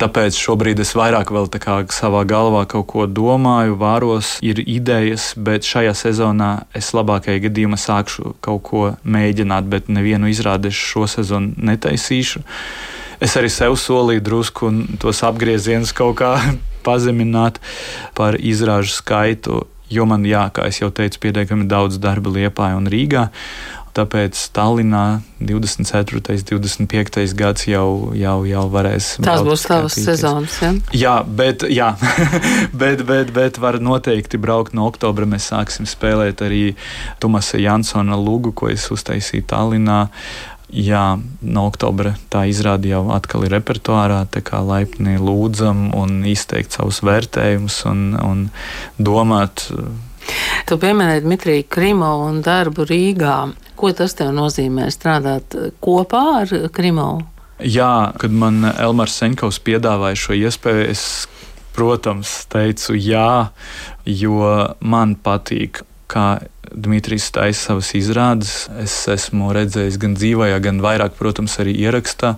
Tāpēc 0.00 0.36
šobrīd 0.40 0.80
es 0.80 0.94
vairāk 0.96 1.30
vēl 1.30 1.50
savā 1.92 2.24
galvā 2.24 2.64
kaut 2.66 2.86
ko 2.88 3.06
domāju, 3.06 3.76
vāros, 3.76 4.38
ir 4.40 4.62
idejas, 4.64 5.34
bet 5.36 5.66
šajā 5.68 5.92
sezonā 5.94 6.50
es 6.74 6.90
labākajā 6.96 7.44
gadījumā 7.46 7.76
sākšu 7.76 8.34
kaut 8.40 8.62
ko 8.64 8.84
mēģināt, 9.04 9.68
bet 9.68 9.92
nevienu 9.92 10.32
izrādi 10.32 10.72
šo 10.72 11.04
sezonu 11.06 11.52
netaisīšu 11.56 12.42
es 13.20 13.36
arī 13.36 13.50
sev 13.52 13.76
solīju 13.78 14.24
drusku 14.24 14.70
tos 15.00 15.22
apgriezienus 15.26 15.92
kaut 15.96 16.18
kā 16.22 16.34
pazemināt 16.86 17.60
par 18.18 18.38
izrāžu 18.40 18.96
skaitu. 18.96 19.66
Jo 19.90 20.04
man, 20.06 20.22
jā, 20.22 20.44
kā 20.54 20.68
jau 20.70 20.92
teicu, 20.94 21.18
pietiekami 21.18 21.66
daudz 21.66 21.98
darba 21.98 22.30
Liepā 22.30 22.68
un 22.78 22.86
Rīgā. 22.86 23.26
Tāpēc 23.90 24.38
Tallinā 24.54 25.18
24. 25.42 26.20
un 26.54 26.60
25. 26.62 27.24
gads 27.34 27.64
jau, 27.66 28.12
jau, 28.14 28.36
jau 28.46 28.62
varēs. 28.70 29.08
Tās 29.24 29.42
būs 29.42 29.64
tavas 29.66 29.96
sezonas. 29.98 30.60
Ja? 30.62 30.70
Jā, 30.94 31.14
bet, 31.26 31.64
jā. 31.66 31.88
bet, 32.82 33.02
bet, 33.08 33.32
bet 33.34 33.58
var 33.58 33.80
noteikti 33.82 34.38
braukt 34.38 34.76
no 34.78 34.86
oktobra. 34.86 35.26
Mēs 35.26 35.50
sāksim 35.50 35.90
spēlēt 35.90 36.44
arī 36.46 36.62
Tomasa 37.18 37.58
Jansona 37.58 38.18
lugu, 38.20 38.54
ko 38.54 38.70
es 38.70 38.86
uztaisīju 38.94 39.48
Tallinā. 39.50 40.04
Jā, 40.70 41.18
no 41.42 41.64
oktobra 41.66 42.12
tā 42.30 42.44
izrāde 42.46 42.92
jau 42.92 43.02
atkal 43.10 43.42
ir 43.46 43.56
repertuārā, 43.56 44.20
tā 44.30 44.42
kā 44.46 44.60
laipni 44.62 45.16
lūdzam 45.18 45.88
un 45.98 46.20
izteikt 46.30 46.76
savus 46.76 47.00
vērtējumus 47.02 47.80
un, 47.90 48.04
un 48.14 48.44
domāt. 49.02 49.66
Tu 50.70 50.78
pieminēji 50.78 51.24
Dmitriju 51.24 51.66
Krimovu 51.74 52.28
un 52.30 52.38
darbu 52.46 52.86
Rīgā. 52.86 53.34
Ko 53.74 53.90
tas 53.96 54.14
tev 54.14 54.30
nozīmē 54.36 54.86
strādāt 54.94 55.56
kopā 55.82 56.24
ar 56.44 56.54
Krimovu? 56.76 57.26
Jā, 57.60 58.14
kad 58.20 58.32
man 58.32 58.62
Elmars 58.70 59.18
Senkovs 59.18 59.58
piedāvāja 59.66 60.16
šo 60.16 60.38
iespēju, 60.38 60.86
es, 60.94 61.02
protams, 61.74 62.44
teicu 62.52 62.94
jā, 62.94 63.50
jo 64.06 64.54
man 64.80 65.18
patīk 65.18 65.82
kā 66.10 66.26
Dmitrijs 66.70 67.30
taisa 67.34 67.70
savas 67.70 67.90
izrādes. 67.98 68.68
Es 68.82 68.94
esmu 69.10 69.50
redzējis 69.56 69.98
gan 70.02 70.14
dzīvajā, 70.18 70.60
gan 70.62 70.82
vairāk, 70.84 71.16
protams, 71.18 71.58
arī 71.62 71.74
ierakstā. 71.82 72.36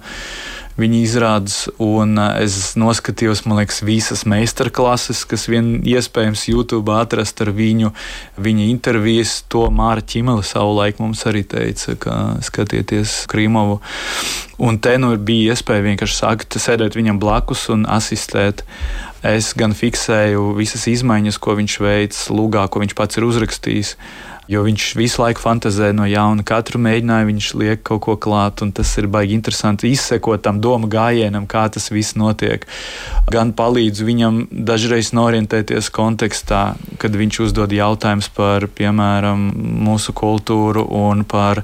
Viņa 0.81 0.99
izrādes, 1.05 1.57
un 1.83 2.17
es 2.17 2.73
noskatījos, 2.81 3.43
man 3.45 3.61
liekas, 3.61 3.83
visas 3.85 4.23
meistarklases, 4.29 5.21
kas 5.29 5.45
vien 5.53 5.75
iespējams 5.85 6.47
YouTube 6.49 6.95
atrast 6.97 7.43
ar 7.45 7.51
viņu. 7.53 7.93
Viņa 8.41 8.69
intervijas, 8.71 9.43
to 9.53 9.67
Māra 9.75 10.01
Čimela 10.01 10.41
savulaik 10.47 11.03
mums 11.03 11.27
arī 11.29 11.45
teica, 11.45 11.97
ka 12.01 12.17
skatieties 12.41 13.27
Krīmovu. 13.29 13.83
Un 14.65 14.81
te 14.81 14.97
nu 14.97 15.13
bija 15.21 15.53
iespēja 15.53 15.85
vienkārši 15.91 16.21
sākt 16.23 16.57
sēdēt 16.57 16.97
viņam 16.97 17.21
blakus 17.21 17.69
un 17.75 17.85
asistēt. 17.85 18.65
Es 19.23 19.53
gan 19.55 19.77
fiksēju 19.77 20.55
visas 20.57 20.89
izmaiņas, 20.91 21.37
ko 21.39 21.55
viņš 21.61 21.81
veids, 21.85 22.27
lūgā, 22.33 22.65
ko 22.73 22.81
viņš 22.83 22.97
pats 22.99 23.21
ir 23.21 23.29
uzrakstījis 23.29 23.97
jo 24.51 24.63
viņš 24.67 24.87
visu 24.99 25.23
laiku 25.23 25.43
fantazē 25.43 25.93
no 25.95 26.07
jauna. 26.09 26.45
Katru 26.47 26.81
mēģinājumu 26.83 27.31
viņš 27.31 27.49
liek 27.61 27.83
kaut 27.87 28.03
ko 28.07 28.17
klāt, 28.21 28.63
un 28.65 28.73
tas 28.75 28.91
ir 28.99 29.09
baigi 29.13 29.37
interesanti 29.37 29.93
izsekot 29.93 30.43
tam 30.43 30.61
domu 30.63 30.91
gājienam, 30.91 31.47
kā 31.47 31.69
tas 31.73 31.91
viss 31.95 32.17
notiek. 32.19 32.67
Gan 33.33 33.53
palīdz 33.57 34.03
viņam 34.05 34.41
dažreiz 34.51 35.13
norientēties 35.17 35.91
kontekstā, 35.95 36.63
kad 37.03 37.17
viņš 37.19 37.41
uzdod 37.47 37.73
jautājumus 37.75 38.29
par, 38.35 38.67
piemēram, 38.67 39.47
mūsu 39.87 40.15
kultūru 40.17 40.85
un 40.99 41.25
par 41.29 41.63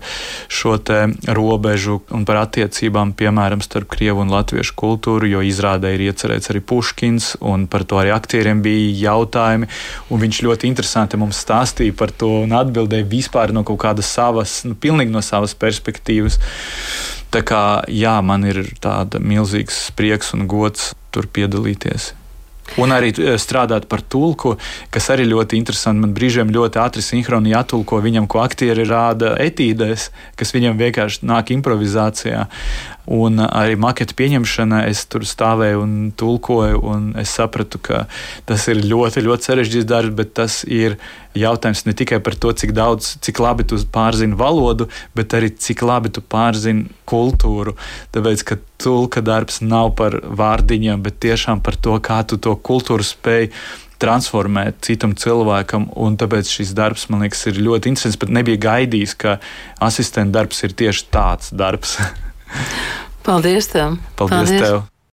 šo 0.48 0.76
te 0.78 1.00
robežu 1.26 2.00
un 2.14 2.24
par 2.28 2.44
attiecībām, 2.44 3.12
piemēram, 3.18 3.62
starp 3.64 3.90
Krievu 3.92 4.22
un 4.22 4.32
Latviešu 4.32 4.76
kultūru, 4.78 5.28
jo 5.28 5.42
izrādē 5.44 5.94
ir 5.96 6.06
iecerēts 6.08 6.52
arī 6.52 6.62
Puškins, 6.62 7.34
un 7.42 7.66
par 7.70 7.84
to 7.88 7.98
arī 8.00 8.14
aktieriem 8.14 8.62
bija 8.62 9.10
jautājumi, 9.10 9.68
un 10.14 10.22
viņš 10.22 10.42
ļoti 10.46 10.70
interesanti 10.70 11.20
mums 11.20 11.42
stāstīja 11.42 11.96
par 11.98 12.12
to 12.14 12.30
un 12.44 12.54
atbildēja 12.54 12.67
atbildēja 12.68 13.08
vispār 13.08 13.54
no 13.56 13.64
kaut 13.66 13.80
kādas 13.82 14.10
savas, 14.12 14.60
nu, 14.68 14.76
pilnīgi 14.78 15.14
no 15.14 15.24
savas 15.24 15.56
perspektīvas. 15.58 16.38
Tā 17.34 17.42
kā 17.44 17.82
jā, 17.92 18.14
man 18.24 18.46
ir 18.48 18.62
tāda 18.80 19.20
milzīgs 19.20 19.88
prieks 19.98 20.32
un 20.36 20.46
gods 20.48 20.94
tur 21.12 21.28
piedalīties. 21.28 22.12
Un 22.76 22.92
arī 22.92 23.14
eh, 23.16 23.36
strādāt 23.40 23.88
par 23.88 24.02
tulku, 24.04 24.56
kas 24.92 25.08
arī 25.14 25.24
ļoti 25.30 25.56
interesanti. 25.56 26.02
Man 26.04 26.12
brīžiem 26.16 26.52
ļoti 26.52 26.80
ātri 26.82 27.04
sinhroni 27.04 27.54
jātulko 27.54 28.02
viņam, 28.04 28.28
ko 28.28 28.42
aktieri 28.44 28.84
rāda 28.88 29.34
etīdēs, 29.40 30.10
kas 30.36 30.52
viņam 30.56 30.76
vienkārši 30.80 31.24
nāk 31.28 31.54
improvizācijā. 31.56 32.44
Un 33.08 33.40
arī 33.40 33.78
maketa 33.80 34.12
pieņemšana, 34.12 34.82
es 34.90 35.06
tur 35.08 35.24
stāvēju 35.24 35.80
un 35.80 35.92
tulkoju, 36.18 36.82
un 36.84 37.06
es 37.16 37.32
sapratu, 37.38 37.80
ka 37.80 38.02
tas 38.48 38.66
ir 38.68 38.82
ļoti, 38.84 39.22
ļoti 39.24 39.48
sarežģīts 39.48 39.88
darbs, 39.88 40.12
bet 40.18 40.34
tas 40.36 40.60
ir 40.68 40.98
jautājums 41.38 41.86
ne 41.86 41.94
tikai 41.96 42.20
par 42.24 42.36
to, 42.36 42.52
cik 42.52 42.74
daudz, 42.76 43.14
cik 43.24 43.40
labi 43.40 43.64
tu 43.68 43.80
pārzini 43.94 44.36
valodu, 44.36 44.90
bet 45.16 45.32
arī 45.38 45.48
cik 45.56 45.86
labi 45.88 46.12
tu 46.12 46.20
pārzini 46.20 46.90
kultūru. 47.08 47.78
Tāpēc, 48.12 48.44
ka 48.44 48.60
tulka 48.76 49.24
darbs 49.24 49.62
nav 49.64 49.94
par 49.96 50.20
vārdiņiem, 50.28 51.00
bet 51.02 51.20
tiešām 51.24 51.64
par 51.64 51.80
to, 51.80 51.96
kā 52.04 52.20
tu 52.28 52.36
to 52.36 52.58
kultūru 52.60 53.06
spēj 53.06 53.48
transformēt 54.02 54.84
citam 54.86 55.16
cilvēkam. 55.18 55.88
Tāpēc 56.20 56.52
šis 56.58 56.76
darbs, 56.76 57.08
man 57.08 57.24
liekas, 57.24 57.46
ir 57.50 57.64
ļoti 57.64 57.94
interesants. 57.94 58.20
Pat 58.20 58.36
nebija 58.36 58.60
gaidījis, 58.68 59.16
ka 59.18 59.38
asistenta 59.80 60.42
darbs 60.42 60.64
ir 60.66 60.76
tieši 60.78 61.08
tāds 61.14 61.54
darbs. 61.56 61.98
Paldies 63.22 63.68
tev! 63.72 63.98
Paldies, 64.16 64.36
Paldies. 64.36 64.60
tev! 64.60 64.97